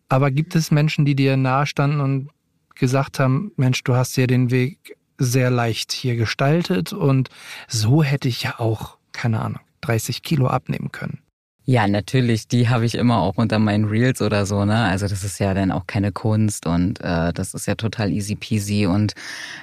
aber 0.08 0.30
gibt 0.30 0.54
es 0.54 0.70
Menschen, 0.70 1.04
die 1.04 1.14
dir 1.14 1.36
nahestanden 1.36 2.00
und 2.00 2.30
gesagt 2.74 3.18
haben, 3.18 3.52
Mensch, 3.56 3.82
du 3.84 3.94
hast 3.94 4.16
ja 4.16 4.26
den 4.26 4.50
Weg 4.50 4.96
sehr 5.18 5.50
leicht 5.50 5.92
hier 5.92 6.16
gestaltet 6.16 6.92
und 6.92 7.28
so 7.68 8.02
hätte 8.02 8.28
ich 8.28 8.42
ja 8.42 8.58
auch, 8.58 8.98
keine 9.12 9.40
Ahnung, 9.40 9.60
30 9.82 10.22
Kilo 10.22 10.46
abnehmen 10.46 10.90
können. 10.92 11.20
Ja, 11.64 11.86
natürlich, 11.86 12.48
die 12.48 12.68
habe 12.68 12.84
ich 12.84 12.96
immer 12.96 13.18
auch 13.18 13.36
unter 13.36 13.60
meinen 13.60 13.84
Reels 13.84 14.20
oder 14.20 14.46
so, 14.46 14.64
ne? 14.64 14.84
Also 14.84 15.06
das 15.06 15.22
ist 15.22 15.38
ja 15.38 15.54
dann 15.54 15.70
auch 15.70 15.86
keine 15.86 16.10
Kunst 16.10 16.66
und 16.66 17.00
äh, 17.00 17.32
das 17.32 17.54
ist 17.54 17.66
ja 17.66 17.76
total 17.76 18.10
easy 18.10 18.34
peasy 18.34 18.86
und 18.86 19.14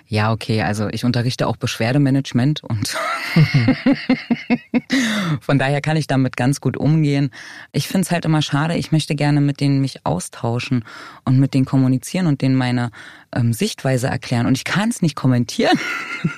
ja, 0.08 0.32
okay, 0.32 0.62
also 0.62 0.88
ich 0.88 1.04
unterrichte 1.04 1.46
auch 1.46 1.58
Beschwerdemanagement 1.58 2.64
und 2.64 2.96
von 5.42 5.60
daher 5.60 5.82
kann 5.82 5.98
ich 5.98 6.08
damit 6.08 6.38
ganz 6.38 6.62
gut 6.62 6.78
umgehen. 6.78 7.32
Ich 7.74 7.90
finde 7.90 8.06
es 8.06 8.12
halt 8.12 8.24
immer 8.24 8.42
schade, 8.42 8.78
ich 8.78 8.94
möchte 8.94 9.16
gerne 9.16 9.42
mit 9.42 9.60
denen 9.60 9.82
mich 9.82 10.06
austauschen 10.06 10.86
und 11.26 11.38
mit 11.38 11.54
denen 11.54 11.66
kommunizieren 11.66 12.28
und 12.28 12.42
denen 12.42 12.56
meine 12.56 12.92
ähm, 13.36 13.54
Sichtweise 13.54 14.08
erklären 14.08 14.46
und 14.46 14.58
ich 14.58 14.64
kann 14.64 14.90
es 14.90 15.02
nicht 15.02 15.16
kommentieren. 15.16 15.78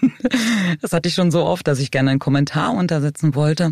das 0.81 0.93
hatte 0.93 1.09
ich 1.09 1.15
schon 1.15 1.31
so 1.31 1.45
oft, 1.45 1.67
dass 1.67 1.79
ich 1.79 1.91
gerne 1.91 2.11
einen 2.11 2.19
Kommentar 2.19 2.73
untersetzen 2.73 3.35
wollte 3.35 3.71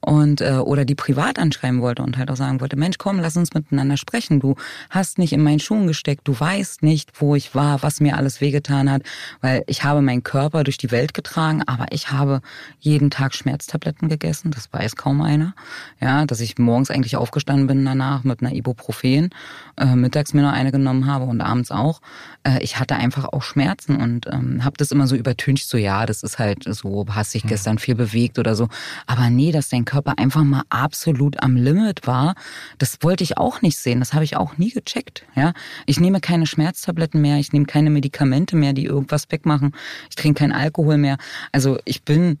und 0.00 0.40
äh, 0.40 0.54
oder 0.56 0.84
die 0.84 0.94
privat 0.94 1.38
anschreiben 1.38 1.80
wollte 1.80 2.02
und 2.02 2.18
halt 2.18 2.30
auch 2.30 2.36
sagen 2.36 2.60
wollte, 2.60 2.76
Mensch, 2.76 2.98
komm, 2.98 3.18
lass 3.20 3.36
uns 3.36 3.54
miteinander 3.54 3.96
sprechen. 3.96 4.40
Du 4.40 4.56
hast 4.90 5.18
nicht 5.18 5.32
in 5.32 5.42
meinen 5.42 5.60
Schuhen 5.60 5.86
gesteckt, 5.86 6.28
du 6.28 6.38
weißt 6.38 6.82
nicht, 6.82 7.20
wo 7.20 7.34
ich 7.34 7.54
war, 7.54 7.82
was 7.82 8.00
mir 8.00 8.16
alles 8.16 8.40
wehgetan 8.40 8.90
hat, 8.90 9.02
weil 9.40 9.62
ich 9.66 9.84
habe 9.84 10.02
meinen 10.02 10.22
Körper 10.22 10.64
durch 10.64 10.78
die 10.78 10.90
Welt 10.90 11.14
getragen, 11.14 11.62
aber 11.66 11.86
ich 11.90 12.10
habe 12.10 12.40
jeden 12.78 13.10
Tag 13.10 13.34
Schmerztabletten 13.34 14.08
gegessen, 14.08 14.50
das 14.50 14.72
weiß 14.72 14.96
kaum 14.96 15.20
einer. 15.20 15.54
Ja, 16.00 16.26
dass 16.26 16.40
ich 16.40 16.58
morgens 16.58 16.90
eigentlich 16.90 17.16
aufgestanden 17.16 17.66
bin 17.66 17.84
danach 17.84 18.24
mit 18.24 18.40
einer 18.40 18.52
Ibuprofen, 18.52 19.30
äh, 19.76 19.96
mittags 19.96 20.34
mir 20.34 20.42
noch 20.42 20.52
eine 20.52 20.72
genommen 20.72 21.06
habe 21.06 21.24
und 21.24 21.40
abends 21.40 21.70
auch. 21.70 22.00
Äh, 22.44 22.57
ich 22.62 22.78
hatte 22.78 22.96
einfach 22.96 23.24
auch 23.32 23.42
Schmerzen 23.42 23.96
und 23.96 24.26
ähm, 24.26 24.64
habe 24.64 24.76
das 24.76 24.90
immer 24.90 25.06
so 25.06 25.16
übertüncht, 25.16 25.68
so 25.68 25.76
ja, 25.76 26.06
das 26.06 26.22
ist 26.22 26.38
halt 26.38 26.64
so, 26.64 27.06
hast 27.08 27.34
dich 27.34 27.44
gestern 27.44 27.78
viel 27.78 27.94
bewegt 27.94 28.38
oder 28.38 28.54
so. 28.54 28.68
Aber 29.06 29.30
nee, 29.30 29.52
dass 29.52 29.68
dein 29.68 29.84
Körper 29.84 30.14
einfach 30.18 30.44
mal 30.44 30.62
absolut 30.68 31.42
am 31.42 31.56
Limit 31.56 32.06
war, 32.06 32.34
das 32.78 32.98
wollte 33.00 33.24
ich 33.24 33.38
auch 33.38 33.62
nicht 33.62 33.78
sehen. 33.78 34.00
Das 34.00 34.12
habe 34.12 34.24
ich 34.24 34.36
auch 34.36 34.58
nie 34.58 34.70
gecheckt. 34.70 35.24
Ja, 35.34 35.52
ich 35.86 36.00
nehme 36.00 36.20
keine 36.20 36.46
Schmerztabletten 36.46 37.20
mehr, 37.20 37.38
ich 37.38 37.52
nehme 37.52 37.66
keine 37.66 37.90
Medikamente 37.90 38.56
mehr, 38.56 38.72
die 38.72 38.84
irgendwas 38.84 39.24
wegmachen. 39.30 39.72
Ich 40.10 40.16
trinke 40.16 40.40
keinen 40.40 40.52
Alkohol 40.52 40.98
mehr. 40.98 41.18
Also 41.52 41.78
ich 41.84 42.02
bin, 42.02 42.38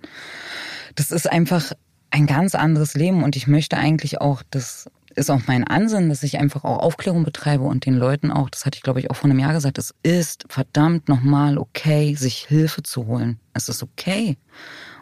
das 0.94 1.10
ist 1.10 1.30
einfach 1.30 1.72
ein 2.10 2.26
ganz 2.26 2.54
anderes 2.54 2.94
Leben 2.94 3.22
und 3.22 3.36
ich 3.36 3.46
möchte 3.46 3.76
eigentlich 3.76 4.20
auch 4.20 4.42
das 4.50 4.88
ist 5.14 5.30
auch 5.30 5.42
mein 5.46 5.64
Ansinnen, 5.64 6.08
dass 6.08 6.22
ich 6.22 6.38
einfach 6.38 6.64
auch 6.64 6.78
Aufklärung 6.78 7.24
betreibe 7.24 7.64
und 7.64 7.86
den 7.86 7.94
Leuten 7.94 8.30
auch, 8.30 8.50
das 8.50 8.66
hatte 8.66 8.76
ich 8.76 8.82
glaube 8.82 9.00
ich 9.00 9.10
auch 9.10 9.16
vor 9.16 9.30
einem 9.30 9.38
Jahr 9.38 9.52
gesagt, 9.52 9.78
es 9.78 9.94
ist 10.02 10.44
verdammt 10.48 11.08
nochmal 11.08 11.58
okay, 11.58 12.14
sich 12.14 12.46
Hilfe 12.46 12.82
zu 12.82 13.06
holen. 13.06 13.40
Es 13.52 13.68
ist 13.68 13.82
okay. 13.82 14.36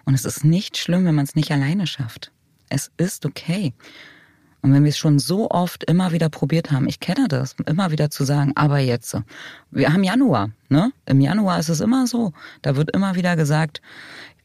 Und 0.05 0.14
es 0.14 0.25
ist 0.25 0.45
nicht 0.45 0.77
schlimm, 0.77 1.05
wenn 1.05 1.14
man 1.14 1.25
es 1.25 1.35
nicht 1.35 1.51
alleine 1.51 1.87
schafft. 1.87 2.33
Es 2.69 2.90
ist 2.97 3.27
okay. 3.27 3.75
Und 4.62 4.73
wenn 4.73 4.83
wir 4.83 4.88
es 4.88 4.99
schon 4.99 5.21
so 5.21 5.49
oft 5.51 5.85
immer 5.85 6.11
wieder 6.11 6.29
probiert 6.29 6.73
haben, 6.73 6.88
ich 6.88 6.99
kenne 6.99 7.29
das, 7.29 7.55
immer 7.66 7.92
wieder 7.92 8.11
zu 8.11 8.25
sagen, 8.25 8.51
aber 8.57 8.79
jetzt. 8.79 9.16
Wir 9.71 9.92
haben 9.92 10.03
Januar, 10.03 10.51
ne? 10.69 10.90
Im 11.07 11.21
Januar 11.21 11.61
ist 11.61 11.69
es 11.69 11.81
immer 11.81 12.09
so. 12.09 12.33
Da 12.62 12.75
wird 12.75 12.90
immer 12.90 13.14
wieder 13.14 13.37
gesagt, 13.37 13.81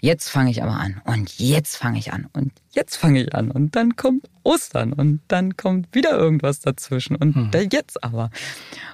jetzt 0.01 0.29
fange 0.29 0.51
ich 0.51 0.61
aber 0.61 0.73
an 0.73 1.01
und 1.05 1.39
jetzt 1.39 1.77
fange 1.77 1.97
ich 1.99 2.11
an 2.11 2.27
und 2.33 2.51
jetzt 2.71 2.97
fange 2.97 3.23
ich 3.23 3.33
an 3.33 3.51
und 3.51 3.75
dann 3.75 3.95
kommt 3.95 4.29
Ostern 4.43 4.91
und 4.91 5.21
dann 5.27 5.55
kommt 5.55 5.93
wieder 5.95 6.17
irgendwas 6.17 6.59
dazwischen 6.59 7.15
und 7.15 7.35
hm. 7.35 7.69
jetzt 7.71 8.03
aber. 8.03 8.31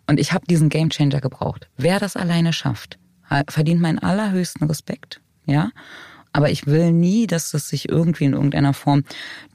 Und 0.05 0.19
ich 0.19 0.33
habe 0.33 0.45
diesen 0.45 0.69
Gamechanger 0.69 1.21
gebraucht. 1.21 1.69
Wer 1.77 1.99
das 1.99 2.15
alleine 2.15 2.53
schafft, 2.53 2.99
verdient 3.49 3.81
meinen 3.81 3.99
allerhöchsten 3.99 4.67
Respekt, 4.67 5.21
ja. 5.45 5.71
Aber 6.33 6.51
ich 6.51 6.67
will 6.67 6.91
nie, 6.91 7.25
dass 7.25 7.51
das 7.51 7.69
sich 7.69 7.89
irgendwie 7.89 8.25
in 8.25 8.33
irgendeiner 8.33 8.73
Form, 8.73 9.05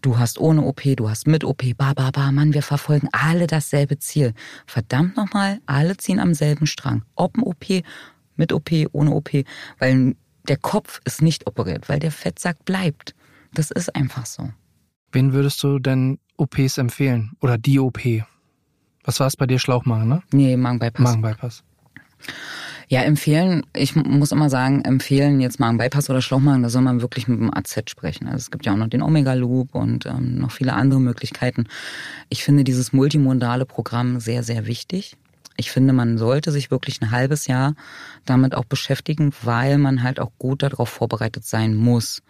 du 0.00 0.18
hast 0.18 0.38
ohne 0.40 0.62
OP, 0.62 0.82
du 0.96 1.08
hast 1.08 1.28
mit 1.28 1.44
OP, 1.44 1.62
ba, 1.76 1.92
ba, 1.94 2.10
ba, 2.10 2.32
Mann, 2.32 2.54
wir 2.54 2.62
verfolgen 2.62 3.08
alle 3.12 3.46
dasselbe 3.46 3.98
Ziel. 3.98 4.32
Verdammt 4.66 5.16
nochmal, 5.16 5.60
alle 5.66 5.96
ziehen 5.96 6.18
am 6.18 6.34
selben 6.34 6.66
Strang. 6.66 7.04
Ob 7.14 7.36
ein 7.36 7.42
OP, 7.44 7.66
mit 8.36 8.52
OP, 8.52 8.70
ohne 8.92 9.12
OP, 9.12 9.30
weil 9.78 10.16
der 10.48 10.56
Kopf 10.56 11.00
ist 11.04 11.22
nicht 11.22 11.46
operiert, 11.46 11.88
weil 11.88 11.98
der 11.98 12.12
Fettsack 12.12 12.64
bleibt. 12.64 13.14
Das 13.54 13.70
ist 13.70 13.94
einfach 13.94 14.26
so. 14.26 14.50
Wen 15.12 15.32
würdest 15.32 15.62
du 15.62 15.78
denn 15.78 16.18
OPs 16.36 16.78
empfehlen? 16.78 17.32
Oder 17.40 17.58
die 17.58 17.78
OP? 17.78 18.00
Was 19.04 19.20
war 19.20 19.26
es 19.26 19.36
bei 19.36 19.46
dir? 19.46 19.58
Schlauchmachen, 19.58 20.08
ne? 20.08 20.22
Nee, 20.32 20.56
Magenbypass. 20.56 21.16
Magenbypass. 21.16 21.62
Ja, 22.88 23.02
empfehlen, 23.02 23.64
ich 23.74 23.96
muss 23.96 24.32
immer 24.32 24.50
sagen, 24.50 24.84
empfehlen 24.84 25.40
jetzt 25.40 25.58
Magenbypass 25.58 26.10
oder 26.10 26.20
Schlauchmagen, 26.20 26.62
da 26.62 26.68
soll 26.68 26.82
man 26.82 27.00
wirklich 27.00 27.26
mit 27.26 27.40
dem 27.40 27.52
AZ 27.52 27.88
sprechen. 27.88 28.26
Also 28.26 28.36
es 28.36 28.50
gibt 28.50 28.66
ja 28.66 28.72
auch 28.72 28.76
noch 28.76 28.88
den 28.88 29.02
Omega 29.02 29.32
Loop 29.32 29.74
und 29.74 30.06
ähm, 30.06 30.38
noch 30.38 30.50
viele 30.50 30.74
andere 30.74 31.00
Möglichkeiten. 31.00 31.68
Ich 32.28 32.44
finde 32.44 32.64
dieses 32.64 32.92
multimodale 32.92 33.64
Programm 33.64 34.20
sehr, 34.20 34.42
sehr 34.42 34.66
wichtig. 34.66 35.16
Ich 35.56 35.70
finde, 35.70 35.92
man 35.92 36.18
sollte 36.18 36.50
sich 36.50 36.70
wirklich 36.70 37.00
ein 37.02 37.10
halbes 37.10 37.46
Jahr 37.46 37.74
damit 38.24 38.54
auch 38.54 38.64
beschäftigen, 38.64 39.32
weil 39.42 39.78
man 39.78 40.02
halt 40.02 40.20
auch 40.20 40.32
gut 40.38 40.62
darauf 40.62 40.88
vorbereitet 40.88 41.44
sein 41.44 41.74
muss. 41.74 42.22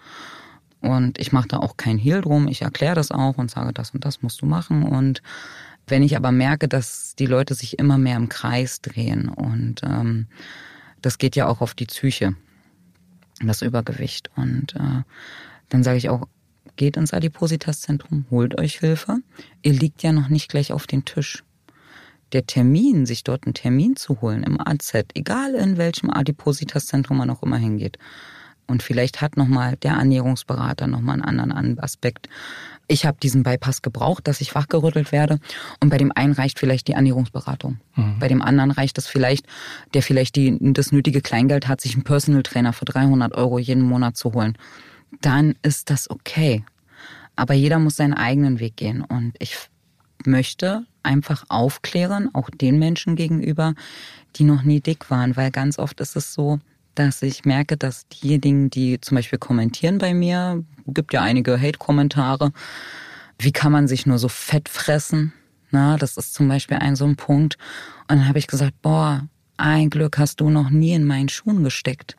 Und 0.81 1.19
ich 1.19 1.33
mache 1.33 1.49
da 1.49 1.59
auch 1.59 1.77
kein 1.77 1.99
Hehl 1.99 2.21
drum. 2.21 2.49
Ich 2.49 2.63
erkläre 2.63 2.97
das 2.97 3.13
auch 3.13 3.39
und 3.39 3.51
sage, 3.51 3.73
das 3.73 3.93
und 3.93 4.05
das 4.05 4.23
musst 4.23 4.43
du 4.43 4.47
machen. 4.47 4.83
Und 4.83 5.23
wenn 5.87 6.03
ich 6.03 6.17
aber 6.17 6.33
merke, 6.33 6.69
dass 6.69 7.15
die 7.17 7.27
Leute 7.27 7.55
sich 7.55 7.79
immer 7.79 7.99
mehr 7.99 8.17
im 8.17 8.29
Kreis 8.29 8.81
drehen 8.81 9.29
und 9.29 9.83
ähm, 9.85 10.27
das 11.01 11.19
geht 11.19 11.37
ja 11.37 11.49
auch 11.49 11.61
auf 11.61 11.75
die 11.75 11.87
Psyche, 11.87 12.35
das 13.41 13.63
Übergewicht. 13.63 14.31
Und 14.37 14.75
äh, 14.77 15.03
dann 15.69 15.83
sage 15.83 15.99
ich 15.99 16.09
auch, 16.09 16.29
geht 16.77 16.97
ins 16.97 17.13
Adipositas-Zentrum, 17.13 18.27
holt 18.31 18.59
euch 18.59 18.79
Hilfe. 18.79 19.19
Ihr 19.63 19.73
liegt 19.73 20.03
ja 20.03 20.13
noch 20.13 20.29
nicht 20.29 20.49
gleich 20.49 20.73
auf 20.73 20.87
den 20.87 21.05
Tisch 21.05 21.45
der 22.33 22.47
Termin, 22.47 23.07
sich 23.07 23.25
dort 23.25 23.47
einen 23.47 23.55
Termin 23.55 23.97
zu 23.97 24.21
holen 24.21 24.43
im 24.43 24.61
AZ, 24.61 24.93
egal 25.15 25.55
in 25.55 25.77
welchem 25.77 26.11
Adipositas-Zentrum 26.11 27.17
man 27.17 27.31
auch 27.31 27.43
immer 27.43 27.57
hingeht. 27.57 27.99
Und 28.67 28.83
vielleicht 28.83 29.21
hat 29.21 29.37
nochmal 29.37 29.77
der 29.77 29.93
Ernährungsberater 29.93 30.87
nochmal 30.87 31.21
einen 31.21 31.41
anderen 31.41 31.79
Aspekt. 31.79 32.29
Ich 32.89 33.05
habe 33.05 33.19
diesen 33.23 33.43
Bypass 33.43 33.83
gebraucht, 33.83 34.27
dass 34.27 34.41
ich 34.41 34.55
wachgerüttelt 34.55 35.13
werde. 35.13 35.41
Und 35.81 35.91
bei 35.91 35.99
dem 35.99 36.13
einen 36.15 36.33
reicht 36.33 36.59
vielleicht 36.59 36.89
die 36.89 36.93
Ernährungsberatung. 36.93 37.81
Mhm. 37.97 38.19
Bei 38.19 38.29
dem 38.29 38.41
anderen 38.41 38.71
reicht 38.71 38.97
es 38.99 39.07
vielleicht, 39.07 39.47
der 39.95 40.03
vielleicht 40.03 40.37
die, 40.37 40.57
das 40.61 40.93
nötige 40.93 41.21
Kleingeld 41.21 41.69
hat, 41.69 41.81
sich 41.81 41.95
einen 41.95 42.05
Personal 42.05 42.43
Trainer 42.43 42.73
für 42.73 42.85
300 42.85 43.35
Euro 43.35 43.59
jeden 43.59 43.83
Monat 43.83 44.17
zu 44.17 44.33
holen. 44.33 44.57
Dann 45.21 45.55
ist 45.63 45.91
das 45.91 46.09
okay. 46.09 46.65
Aber 47.37 47.55
jeder 47.55 47.79
muss 47.79 47.97
seinen 47.97 48.15
eigenen 48.15 48.61
Weg 48.61 48.77
gehen. 48.77 49.03
Und 49.03 49.35
ich 49.39 49.57
möchte 50.25 50.85
einfach 51.03 51.45
aufklären, 51.49 52.31
auch 52.35 52.51
den 52.51 52.79
Menschen 52.79 53.17
gegenüber, 53.17 53.75
die 54.37 54.45
noch 54.45 54.63
nie 54.63 54.81
dick 54.81 55.11
waren, 55.11 55.37
weil 55.37 55.51
ganz 55.51 55.79
oft 55.79 56.01
ist 56.01 56.17
es 56.17 56.33
so, 56.33 56.61
dass 56.95 57.23
ich 57.23 57.45
merke, 57.45 57.77
dass 57.77 58.07
diejenigen, 58.09 58.71
die 58.71 59.01
zum 59.01 59.17
Beispiel 59.17 59.39
kommentieren 59.39 59.99
bei 59.99 60.15
mir, 60.15 60.65
gibt 60.87 61.13
ja 61.13 61.23
einige 61.23 61.61
Hate-Kommentare, 61.61 62.53
wie 63.39 63.53
kann 63.53 63.73
man 63.73 63.89
sich 63.89 64.07
nur 64.07 64.19
so 64.19 64.29
fett 64.29 64.69
fressen? 64.69 65.33
Na, 65.71 65.97
das 65.97 66.17
ist 66.17 66.35
zum 66.35 66.49
Beispiel 66.49 66.77
ein 66.77 66.97
so 66.97 67.07
ein 67.07 67.17
Punkt. 67.17 67.57
Und 68.09 68.19
dann 68.19 68.29
habe 68.29 68.39
ich 68.39 68.47
gesagt, 68.47 68.81
boah, 68.83 69.27
ein 69.57 69.91
Glück 69.91 70.19
hast 70.19 70.41
du 70.41 70.51
noch 70.51 70.71
nie 70.71 70.93
in 70.93 71.05
meinen 71.05 71.29
Schuhen 71.29 71.65
gesteckt 71.65 72.17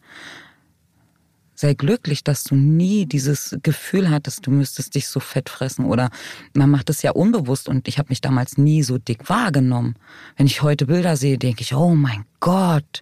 sei 1.64 1.74
glücklich, 1.76 2.26
dass 2.26 2.44
du 2.44 2.56
nie 2.56 3.06
dieses 3.06 3.58
Gefühl 3.64 4.10
hattest, 4.10 4.46
du 4.46 4.52
müsstest 4.52 4.96
dich 4.96 5.08
so 5.08 5.22
fett 5.22 5.50
fressen. 5.50 5.86
Oder 5.86 6.10
man 6.54 6.70
macht 6.70 6.90
es 6.90 7.02
ja 7.04 7.12
unbewusst 7.12 7.70
und 7.70 7.88
ich 7.88 8.00
habe 8.00 8.10
mich 8.10 8.20
damals 8.20 8.58
nie 8.58 8.84
so 8.84 8.98
dick 8.98 9.30
wahrgenommen. 9.30 9.96
Wenn 10.36 10.46
ich 10.46 10.62
heute 10.62 10.88
Bilder 10.88 11.16
sehe, 11.16 11.38
denke 11.38 11.62
ich, 11.62 11.74
oh 11.74 11.96
mein 11.96 12.26
Gott. 12.42 13.02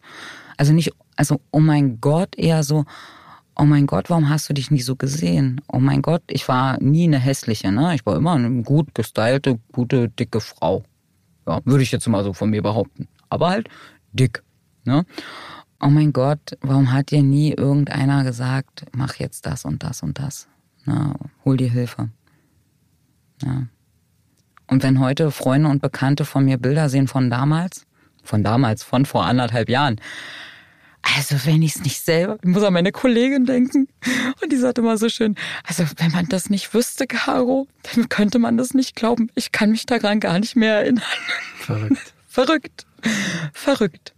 Also 0.58 0.74
nicht, 0.74 0.92
also 1.16 1.42
oh 1.50 1.60
mein 1.60 2.00
Gott, 2.02 2.38
eher 2.38 2.62
so, 2.64 2.86
oh 3.56 3.66
mein 3.66 3.88
Gott, 3.88 4.12
warum 4.12 4.30
hast 4.30 4.48
du 4.48 4.54
dich 4.54 4.70
nie 4.70 4.82
so 4.82 4.96
gesehen? 4.96 5.62
Oh 5.68 5.80
mein 5.80 6.04
Gott, 6.04 6.22
ich 6.28 6.48
war 6.48 6.80
nie 6.80 7.06
eine 7.06 7.18
hässliche, 7.18 7.72
ne? 7.72 7.96
Ich 7.96 8.06
war 8.06 8.16
immer 8.16 8.34
eine 8.34 8.62
gut 8.62 8.94
gestylte, 8.94 9.60
gute, 9.72 10.10
dicke 10.10 10.40
Frau. 10.40 10.84
Ja, 11.48 11.62
würde 11.66 11.82
ich 11.82 11.92
jetzt 11.92 12.08
mal 12.08 12.24
so 12.24 12.34
von 12.34 12.52
mir 12.52 12.62
behaupten. 12.62 13.08
Aber 13.28 13.50
halt 13.50 13.70
dick, 14.14 14.44
ne? 14.86 15.04
Oh 15.82 15.90
mein 15.90 16.14
Gott, 16.14 16.58
warum 16.62 16.92
hat 16.92 17.12
dir 17.12 17.24
nie 17.24 17.54
irgendeiner 17.54 18.24
gesagt, 18.24 18.86
mach 18.94 19.16
jetzt 19.16 19.46
das 19.46 19.66
und 19.66 19.84
das 19.84 20.04
und 20.04 20.20
das? 20.20 20.48
Na, 20.86 21.16
hol 21.44 21.58
dir 21.58 21.70
Hilfe. 21.70 22.10
Ja. 23.44 23.68
Und 24.68 24.84
wenn 24.84 25.00
heute 25.00 25.32
Freunde 25.32 25.70
und 25.70 25.82
Bekannte 25.82 26.24
von 26.24 26.46
mir 26.46 26.58
Bilder 26.58 26.90
sehen 26.90 27.08
von 27.08 27.30
damals, 27.30 27.86
von 28.24 28.44
damals, 28.44 28.84
von 28.84 29.06
vor 29.06 29.26
anderthalb 29.26 29.70
Jahren, 29.70 30.00
also 31.02 31.36
wenn 31.46 31.64
ich 31.64 31.76
es 31.76 31.84
nicht 31.84 32.00
selber, 32.00 32.38
ich 32.44 32.50
muss 32.50 32.64
an 32.64 32.74
meine 32.74 32.92
Kollegin 32.92 33.46
denken. 33.46 33.88
Und 34.42 34.52
die 34.52 34.58
sagte 34.58 34.82
immer 34.82 34.98
so 34.98 35.10
schön, 35.10 35.36
also 35.64 35.84
wenn 35.98 36.12
man 36.12 36.30
das 36.30 36.52
nicht 36.52 36.74
wüsste, 36.76 37.08
Caro, 37.08 37.68
dann 37.94 38.08
könnte 38.08 38.38
man 38.38 38.56
das 38.58 38.76
nicht 38.76 38.96
glauben. 38.96 39.30
Ich 39.34 39.52
kann 39.52 39.72
mich 39.72 39.88
daran 39.88 40.20
gar 40.20 40.40
nicht 40.40 40.56
mehr 40.56 40.76
erinnern. 40.76 41.04
Verrückt. 41.58 42.14
Verrückt. 42.28 42.86
Verrückt 43.52 44.14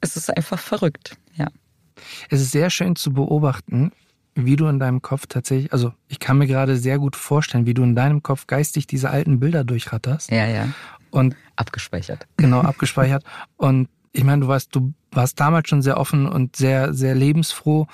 es 0.00 0.16
ist 0.16 0.34
einfach 0.34 0.58
verrückt, 0.58 1.16
ja. 1.34 1.48
Es 2.30 2.40
ist 2.40 2.52
sehr 2.52 2.70
schön 2.70 2.94
zu 2.94 3.12
beobachten, 3.12 3.92
wie 4.34 4.54
du 4.54 4.66
in 4.68 4.78
deinem 4.78 5.02
Kopf 5.02 5.26
tatsächlich, 5.26 5.72
also 5.72 5.92
ich 6.06 6.20
kann 6.20 6.38
mir 6.38 6.46
gerade 6.46 6.76
sehr 6.76 6.98
gut 6.98 7.16
vorstellen, 7.16 7.66
wie 7.66 7.74
du 7.74 7.82
in 7.82 7.96
deinem 7.96 8.22
Kopf 8.22 8.46
geistig 8.46 8.86
diese 8.86 9.10
alten 9.10 9.40
Bilder 9.40 9.64
durchratterst. 9.64 10.30
Ja, 10.30 10.46
ja. 10.46 10.68
Und 11.10 11.34
abgespeichert. 11.56 12.26
Genau, 12.36 12.60
abgespeichert. 12.60 13.24
Und 13.56 13.88
ich 14.12 14.22
meine, 14.22 14.42
du 14.42 14.48
warst, 14.48 14.74
du 14.76 14.94
warst 15.10 15.40
damals 15.40 15.68
schon 15.68 15.82
sehr 15.82 15.98
offen 15.98 16.26
und 16.26 16.54
sehr, 16.54 16.94
sehr 16.94 17.14
lebensfroh, 17.14 17.86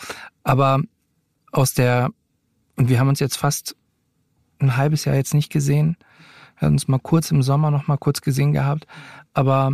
aber 0.42 0.80
aus 1.50 1.72
der, 1.72 2.10
und 2.76 2.88
wir 2.88 3.00
haben 3.00 3.08
uns 3.08 3.20
jetzt 3.20 3.36
fast 3.36 3.76
ein 4.58 4.76
halbes 4.76 5.04
Jahr 5.04 5.14
jetzt 5.14 5.34
nicht 5.34 5.50
gesehen. 5.50 5.96
Wir 6.58 6.66
haben 6.66 6.74
uns 6.74 6.88
mal 6.88 6.98
kurz 6.98 7.30
im 7.30 7.42
Sommer 7.42 7.70
noch 7.70 7.86
mal 7.86 7.96
kurz 7.96 8.20
gesehen 8.20 8.52
gehabt, 8.52 8.86
aber 9.32 9.72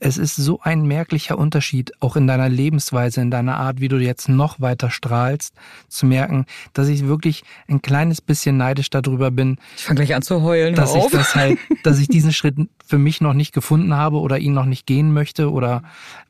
es 0.00 0.16
ist 0.16 0.36
so 0.36 0.60
ein 0.60 0.86
merklicher 0.86 1.38
Unterschied, 1.38 1.92
auch 2.00 2.16
in 2.16 2.26
deiner 2.26 2.48
Lebensweise, 2.48 3.20
in 3.20 3.30
deiner 3.30 3.56
Art, 3.56 3.80
wie 3.80 3.88
du 3.88 3.98
jetzt 3.98 4.28
noch 4.28 4.60
weiter 4.60 4.90
strahlst, 4.90 5.54
zu 5.88 6.06
merken, 6.06 6.46
dass 6.72 6.88
ich 6.88 7.06
wirklich 7.06 7.42
ein 7.66 7.82
kleines 7.82 8.20
bisschen 8.20 8.56
neidisch 8.56 8.90
darüber 8.90 9.30
bin. 9.30 9.58
Ich 9.76 9.84
fange 9.84 9.98
gleich 9.98 10.14
an 10.14 10.22
zu 10.22 10.42
heulen. 10.42 10.74
Dass 10.74 10.94
ich 10.94 11.06
das 11.06 11.34
halt, 11.34 11.58
dass 11.82 11.98
ich 11.98 12.08
diesen 12.08 12.32
Schritt 12.32 12.56
für 12.86 12.98
mich 12.98 13.20
noch 13.20 13.34
nicht 13.34 13.52
gefunden 13.52 13.94
habe 13.94 14.18
oder 14.18 14.38
ihn 14.38 14.54
noch 14.54 14.66
nicht 14.66 14.86
gehen 14.86 15.12
möchte 15.12 15.50
oder 15.50 15.82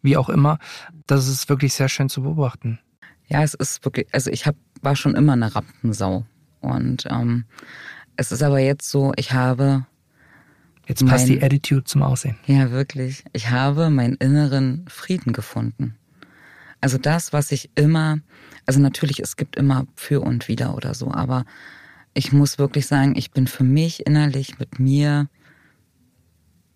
wie 0.03 0.17
auch 0.17 0.29
immer. 0.29 0.59
Das 1.07 1.29
ist 1.29 1.49
wirklich 1.49 1.75
sehr 1.75 1.89
schön 1.89 2.09
zu 2.09 2.23
beobachten. 2.23 2.79
Ja, 3.27 3.43
es 3.43 3.55
ist 3.55 3.85
wirklich, 3.85 4.07
also 4.13 4.31
ich 4.31 4.47
hab, 4.47 4.57
war 4.81 4.97
schon 4.97 5.15
immer 5.15 5.35
eine 5.35 5.55
Rampensau. 5.55 6.25
Und 6.61 7.07
ähm, 7.11 7.45
es 8.17 8.33
ist 8.33 8.43
aber 8.43 8.59
jetzt 8.59 8.91
so, 8.91 9.13
ich 9.17 9.33
habe 9.33 9.87
Jetzt 10.89 11.07
passt 11.07 11.29
mein, 11.29 11.39
die 11.39 11.43
Attitude 11.45 11.85
zum 11.85 12.03
Aussehen. 12.03 12.37
Ja, 12.47 12.71
wirklich. 12.71 13.23
Ich 13.35 13.51
habe 13.51 13.91
meinen 13.91 14.15
inneren 14.15 14.87
Frieden 14.89 15.35
gefunden. 15.35 15.97
Also 16.81 16.97
das, 16.97 17.33
was 17.33 17.53
ich 17.53 17.71
immer, 17.75 18.21
also 18.65 18.81
natürlich, 18.81 19.21
es 19.21 19.37
gibt 19.37 19.57
immer 19.57 19.87
für 19.97 20.23
und 20.23 20.49
wieder 20.49 20.75
oder 20.75 20.95
so, 20.95 21.13
aber 21.13 21.45
ich 22.15 22.33
muss 22.33 22.59
wirklich 22.59 22.87
sagen, 22.87 23.17
ich 23.17 23.33
bin 23.33 23.47
für 23.47 23.65
mich 23.65 24.07
innerlich 24.07 24.59
mit 24.59 24.79
mir 24.79 25.29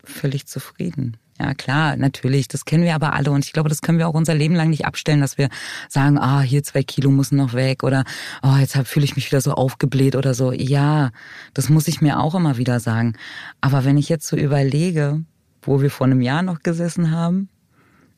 völlig 0.05 0.47
zufrieden. 0.47 1.17
Ja, 1.43 1.55
klar, 1.55 1.97
natürlich, 1.97 2.47
das 2.47 2.65
kennen 2.65 2.85
wir 2.85 2.95
aber 2.95 3.15
alle 3.15 3.33
und 3.33 3.45
ich 3.45 3.53
glaube, 3.53 3.69
das 3.69 3.83
können 3.83 3.99
wir 3.99 4.07
auch 4.07 4.15
unser 4.15 4.33
Leben 4.33 4.55
lang 4.55 4.71
nicht 4.71 4.87
abstellen, 4.87 5.21
dass 5.21 5.39
wir 5.39 5.49
sagen, 5.89 6.17
ah, 6.17 6.41
hier 6.41 6.63
zwei 6.63 6.85
Kilo 6.85 7.11
müssen 7.11 7.37
noch 7.37 7.53
weg 7.53 7.83
oder 7.83 8.05
oh, 8.45 8.55
jetzt 8.61 8.77
fühle 8.87 9.05
ich 9.05 9.17
mich 9.17 9.27
wieder 9.27 9.41
so 9.41 9.53
aufgebläht 9.53 10.15
oder 10.15 10.35
so. 10.35 10.53
Ja, 10.53 11.11
das 11.53 11.69
muss 11.69 11.89
ich 11.89 12.01
mir 12.01 12.21
auch 12.21 12.37
immer 12.37 12.59
wieder 12.59 12.79
sagen. 12.79 13.15
Aber 13.61 13.85
wenn 13.85 13.99
ich 13.99 14.09
jetzt 14.09 14.29
so 14.29 14.37
überlege, 14.37 15.25
wo 15.63 15.83
wir 15.83 15.91
vor 15.91 16.07
einem 16.07 16.21
Jahr 16.21 16.43
noch 16.43 16.61
gesessen 16.63 17.11
haben 17.11 17.49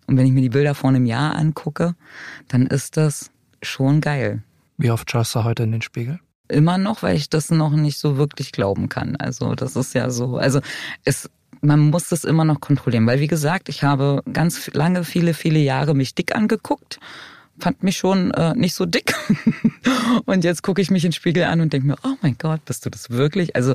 und 0.06 0.18
wenn 0.18 0.26
ich 0.26 0.32
mir 0.32 0.42
die 0.42 0.50
Bilder 0.50 0.74
vor 0.74 0.90
einem 0.90 1.06
Jahr 1.06 1.34
angucke, 1.34 1.94
dann 2.48 2.66
ist 2.66 2.98
das 2.98 3.30
schon 3.62 4.02
geil. 4.02 4.42
Wie 4.76 4.90
oft 4.90 5.10
schaust 5.10 5.34
du 5.34 5.44
heute 5.44 5.62
in 5.62 5.72
den 5.72 5.82
Spiegel? 5.82 6.20
Immer 6.48 6.76
noch, 6.76 7.02
weil 7.02 7.16
ich 7.16 7.30
das 7.30 7.50
noch 7.50 7.70
nicht 7.70 7.98
so 7.98 8.18
wirklich 8.18 8.52
glauben 8.52 8.90
kann. 8.90 9.16
Also 9.16 9.54
das 9.54 9.76
ist 9.76 9.94
ja 9.94 10.10
so, 10.10 10.36
also 10.36 10.60
es 11.06 11.30
man 11.64 11.80
muss 11.80 12.08
das 12.08 12.24
immer 12.24 12.44
noch 12.44 12.60
kontrollieren, 12.60 13.06
weil 13.06 13.20
wie 13.20 13.26
gesagt, 13.26 13.68
ich 13.68 13.82
habe 13.82 14.22
ganz 14.32 14.70
lange, 14.74 15.04
viele, 15.04 15.34
viele 15.34 15.58
Jahre 15.58 15.94
mich 15.94 16.14
dick 16.14 16.34
angeguckt, 16.34 17.00
fand 17.58 17.82
mich 17.82 17.96
schon 17.96 18.30
äh, 18.32 18.54
nicht 18.54 18.74
so 18.74 18.86
dick 18.86 19.14
und 20.26 20.44
jetzt 20.44 20.62
gucke 20.62 20.82
ich 20.82 20.90
mich 20.90 21.04
in 21.04 21.10
den 21.10 21.14
Spiegel 21.14 21.44
an 21.44 21.60
und 21.60 21.72
denke 21.72 21.86
mir, 21.86 21.96
oh 22.04 22.14
mein 22.20 22.36
Gott, 22.38 22.64
bist 22.64 22.84
du 22.84 22.90
das 22.90 23.10
wirklich? 23.10 23.56
Also 23.56 23.74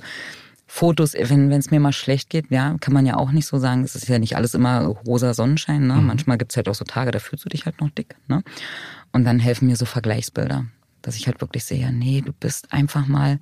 Fotos, 0.68 1.14
wenn 1.14 1.52
es 1.52 1.72
mir 1.72 1.80
mal 1.80 1.94
schlecht 1.94 2.30
geht, 2.30 2.52
ja, 2.52 2.76
kann 2.80 2.94
man 2.94 3.06
ja 3.08 3.18
auch 3.18 3.32
nicht 3.32 3.48
so 3.48 3.58
sagen, 3.58 3.84
es 3.84 3.96
ist 3.96 4.08
ja 4.08 4.20
nicht 4.20 4.36
alles 4.36 4.54
immer 4.54 4.86
rosa 4.86 5.34
Sonnenschein, 5.34 5.88
ne? 5.88 5.96
Mhm. 5.96 6.06
Manchmal 6.06 6.38
gibt's 6.38 6.56
halt 6.58 6.70
auch 6.70 6.76
so 6.76 6.86
Tage, 6.86 7.10
da 7.10 7.18
fühlst 7.18 7.44
du 7.44 7.50
dich 7.50 7.66
halt 7.66 7.82
noch 7.82 7.90
dick, 7.90 8.16
ne? 8.28 8.44
Und 9.12 9.24
dann 9.24 9.40
helfen 9.40 9.68
mir 9.68 9.76
so 9.76 9.86
Vergleichsbilder 9.86 10.66
dass 11.10 11.16
ich 11.16 11.26
halt 11.26 11.42
wirklich 11.42 11.64
sehe, 11.64 11.92
nee, 11.92 12.22
du 12.22 12.32
bist 12.32 12.72
einfach 12.72 13.08
mal 13.08 13.40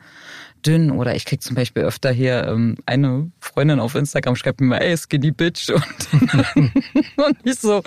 dünn. 0.65 0.89
Oder 0.89 1.15
ich 1.15 1.25
krieg 1.25 1.43
zum 1.43 1.53
Beispiel 1.53 1.83
öfter 1.83 2.11
hier 2.11 2.47
ähm, 2.47 2.77
eine 2.85 3.29
Freundin 3.41 3.81
auf 3.81 3.93
Instagram 3.93 4.37
schreibt 4.37 4.61
mir 4.61 4.67
mal, 4.67 4.77
ey, 4.77 4.95
skinny 4.95 5.31
bitch. 5.31 5.69
Und, 5.71 7.17
und 7.17 7.37
ich 7.43 7.59
so, 7.59 7.83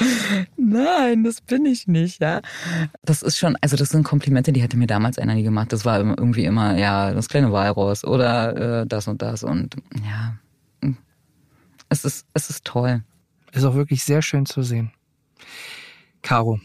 nein, 0.59 1.25
das 1.25 1.41
bin 1.41 1.65
ich 1.65 1.87
nicht, 1.87 2.21
ja. 2.21 2.43
Das 3.03 3.23
ist 3.23 3.39
schon, 3.39 3.57
also 3.63 3.75
das 3.75 3.89
sind 3.89 4.05
Komplimente, 4.05 4.53
die 4.53 4.61
hätte 4.61 4.77
mir 4.77 4.87
damals 4.87 5.19
einer 5.19 5.35
nie 5.35 5.43
gemacht. 5.43 5.73
Das 5.73 5.87
war 5.87 5.99
irgendwie 5.99 6.45
immer, 6.45 6.77
ja, 6.77 7.15
das 7.15 7.31
kleine 7.31 7.53
Walross 7.53 8.05
oder 8.05 8.83
äh, 8.83 8.87
das 8.87 9.09
und 9.09 9.23
das. 9.23 9.43
Und 9.43 9.77
ja, 10.05 10.37
es 11.89 12.05
ist, 12.05 12.27
es 12.35 12.51
ist 12.51 12.67
toll. 12.67 13.03
Ist 13.53 13.65
auch 13.65 13.75
wirklich 13.75 14.05
sehr 14.05 14.21
schön 14.21 14.45
zu 14.45 14.63
sehen. 14.63 14.93
Caro. 16.21 16.61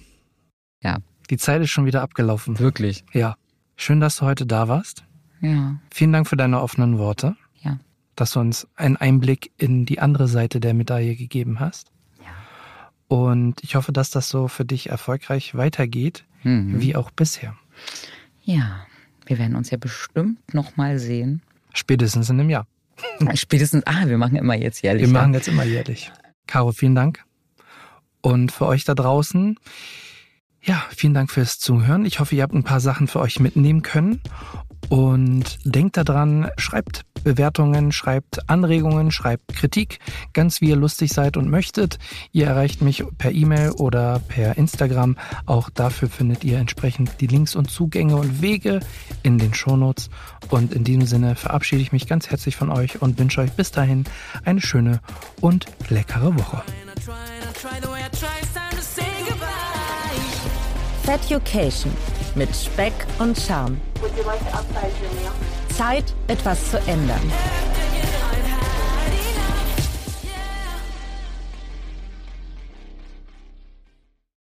Ja. 0.84 0.98
Die 1.30 1.38
Zeit 1.38 1.62
ist 1.62 1.72
schon 1.72 1.86
wieder 1.86 2.02
abgelaufen. 2.02 2.60
Wirklich? 2.60 3.04
Ja. 3.14 3.36
Schön, 3.76 4.00
dass 4.00 4.18
du 4.18 4.26
heute 4.26 4.46
da 4.46 4.68
warst. 4.68 5.04
Ja. 5.42 5.80
Vielen 5.92 6.14
Dank 6.14 6.28
für 6.28 6.38
deine 6.38 6.62
offenen 6.62 6.98
Worte. 6.98 7.36
Ja. 7.62 7.80
Dass 8.16 8.32
du 8.32 8.40
uns 8.40 8.68
einen 8.76 8.98
Einblick 8.98 9.52
in 9.58 9.86
die 9.86 10.00
andere 10.00 10.28
Seite 10.28 10.60
der 10.60 10.74
Medaille 10.74 11.16
gegeben 11.16 11.60
hast. 11.60 11.92
Ja. 12.20 12.32
Und 13.08 13.64
ich 13.64 13.76
hoffe, 13.76 13.92
dass 13.92 14.10
das 14.10 14.30
so 14.30 14.48
für 14.48 14.66
dich 14.66 14.90
erfolgreich 14.90 15.56
weitergeht, 15.56 16.26
mhm. 16.44 16.80
wie 16.80 16.96
auch 16.96 17.12
bisher. 17.12 17.56
Ja. 18.44 18.86
Wir 19.26 19.40
werden 19.40 19.56
uns 19.56 19.72
ja 19.72 19.78
bestimmt 19.78 20.54
nochmal 20.54 21.00
sehen. 21.00 21.42
Spätestens 21.74 22.30
in 22.30 22.40
einem 22.40 22.50
Jahr. 22.50 22.68
Spätestens, 23.34 23.86
ah, 23.86 24.08
wir 24.08 24.18
machen 24.18 24.36
immer 24.36 24.56
jetzt 24.56 24.82
jährlich. 24.84 25.08
Wir 25.08 25.14
machen 25.14 25.34
jetzt 25.34 25.48
immer 25.48 25.66
jährlich. 25.66 26.12
Caro, 26.48 26.72
vielen 26.72 26.96
Dank. 26.96 27.24
Und 28.22 28.52
für 28.52 28.68
euch 28.68 28.86
da 28.86 28.94
draußen, 28.94 29.58
ja, 30.66 30.84
vielen 30.90 31.14
Dank 31.14 31.32
fürs 31.32 31.60
Zuhören. 31.60 32.06
Ich 32.06 32.20
hoffe, 32.20 32.36
ihr 32.36 32.44
habt 32.44 32.54
ein 32.54 32.64
paar 32.64 32.80
Sachen 32.80 33.08
für 33.08 33.20
euch 33.20 33.40
mitnehmen 33.40 33.82
können. 33.84 34.22
Und 34.90 35.58
denkt 35.64 35.98
daran, 35.98 36.50
schreibt 36.58 37.06
Bewertungen, 37.24 37.92
schreibt 37.92 38.50
Anregungen, 38.50 39.12
schreibt 39.12 39.56
Kritik, 39.56 40.00
ganz 40.34 40.62
wie 40.62 40.70
ihr 40.70 40.76
lustig 40.76 41.12
seid 41.12 41.38
und 41.38 41.50
möchtet. 41.50 41.98
Ihr 42.32 42.46
erreicht 42.46 42.84
mich 42.84 43.04
per 43.18 43.32
E-Mail 43.32 43.72
oder 43.72 44.20
per 44.28 44.58
Instagram. 44.58 45.18
Auch 45.48 45.72
dafür 45.72 46.08
findet 46.08 46.44
ihr 46.44 46.60
entsprechend 46.60 47.20
die 47.20 47.28
Links 47.28 47.56
und 47.56 47.72
Zugänge 47.72 48.16
und 48.16 48.44
Wege 48.44 48.80
in 49.24 49.40
den 49.40 49.56
Shownotes. 49.56 50.12
Und 50.50 50.72
in 50.74 50.84
diesem 50.84 51.08
Sinne 51.08 51.36
verabschiede 51.36 51.82
ich 51.82 51.92
mich 51.92 52.08
ganz 52.08 52.30
herzlich 52.30 52.56
von 52.56 52.70
euch 52.70 53.02
und 53.02 53.18
wünsche 53.18 53.42
euch 53.42 53.54
bis 53.54 53.72
dahin 53.72 54.04
eine 54.44 54.62
schöne 54.62 55.00
und 55.42 55.66
leckere 55.90 56.36
Woche. 56.38 56.62
Feducation 61.06 61.94
mit 62.34 62.50
Speck 62.56 62.94
und 63.20 63.38
Charme. 63.40 63.80
Zeit, 65.78 66.06
etwas 66.28 66.72
zu 66.72 66.78
ändern. 66.88 67.22